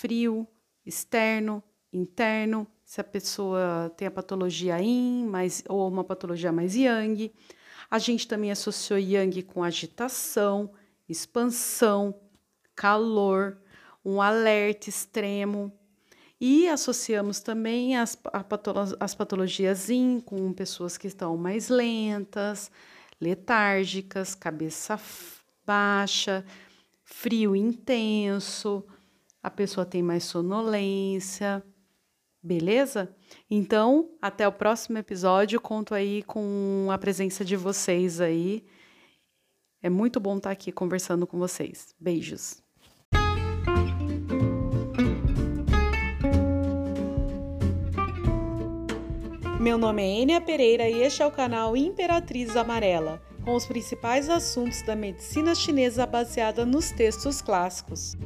frio, 0.00 0.48
externo, 0.86 1.62
interno, 1.92 2.66
se 2.82 3.02
a 3.02 3.04
pessoa 3.04 3.92
tem 3.98 4.08
a 4.08 4.10
patologia 4.10 4.80
yin 4.80 5.26
mais, 5.26 5.62
ou 5.68 5.86
uma 5.86 6.02
patologia 6.02 6.50
mais 6.50 6.74
yang. 6.74 7.30
A 7.90 7.98
gente 7.98 8.26
também 8.26 8.50
associou 8.50 8.98
yang 8.98 9.42
com 9.42 9.62
agitação, 9.62 10.70
expansão, 11.06 12.18
calor, 12.74 13.58
um 14.02 14.22
alerta 14.22 14.88
extremo. 14.88 15.70
E 16.40 16.66
associamos 16.66 17.40
também 17.40 17.98
as, 17.98 18.14
patolo 18.14 18.96
as 18.98 19.14
patologias 19.14 19.90
yin 19.90 20.18
com 20.18 20.50
pessoas 20.54 20.96
que 20.96 21.08
estão 21.08 21.36
mais 21.36 21.68
lentas, 21.68 22.70
letárgicas, 23.20 24.34
cabeça 24.34 24.98
baixa, 25.66 26.42
frio 27.04 27.54
intenso, 27.54 28.82
a 29.42 29.50
pessoa 29.50 29.86
tem 29.86 30.02
mais 30.02 30.24
sonolência, 30.24 31.62
beleza? 32.42 33.14
Então, 33.50 34.10
até 34.20 34.46
o 34.46 34.52
próximo 34.52 34.98
episódio, 34.98 35.60
conto 35.60 35.94
aí 35.94 36.22
com 36.22 36.88
a 36.90 36.98
presença 36.98 37.44
de 37.44 37.56
vocês 37.56 38.20
aí. 38.20 38.64
É 39.82 39.88
muito 39.88 40.20
bom 40.20 40.36
estar 40.36 40.50
aqui 40.50 40.70
conversando 40.70 41.26
com 41.26 41.38
vocês. 41.38 41.94
Beijos. 41.98 42.62
Meu 49.58 49.76
nome 49.76 50.02
é 50.02 50.22
Enia 50.22 50.40
Pereira 50.40 50.88
e 50.88 51.02
este 51.02 51.22
é 51.22 51.26
o 51.26 51.30
canal 51.30 51.76
Imperatriz 51.76 52.56
Amarela, 52.56 53.22
com 53.44 53.54
os 53.54 53.66
principais 53.66 54.28
assuntos 54.30 54.80
da 54.82 54.96
medicina 54.96 55.54
chinesa 55.54 56.06
baseada 56.06 56.64
nos 56.64 56.90
textos 56.90 57.42
clássicos. 57.42 58.16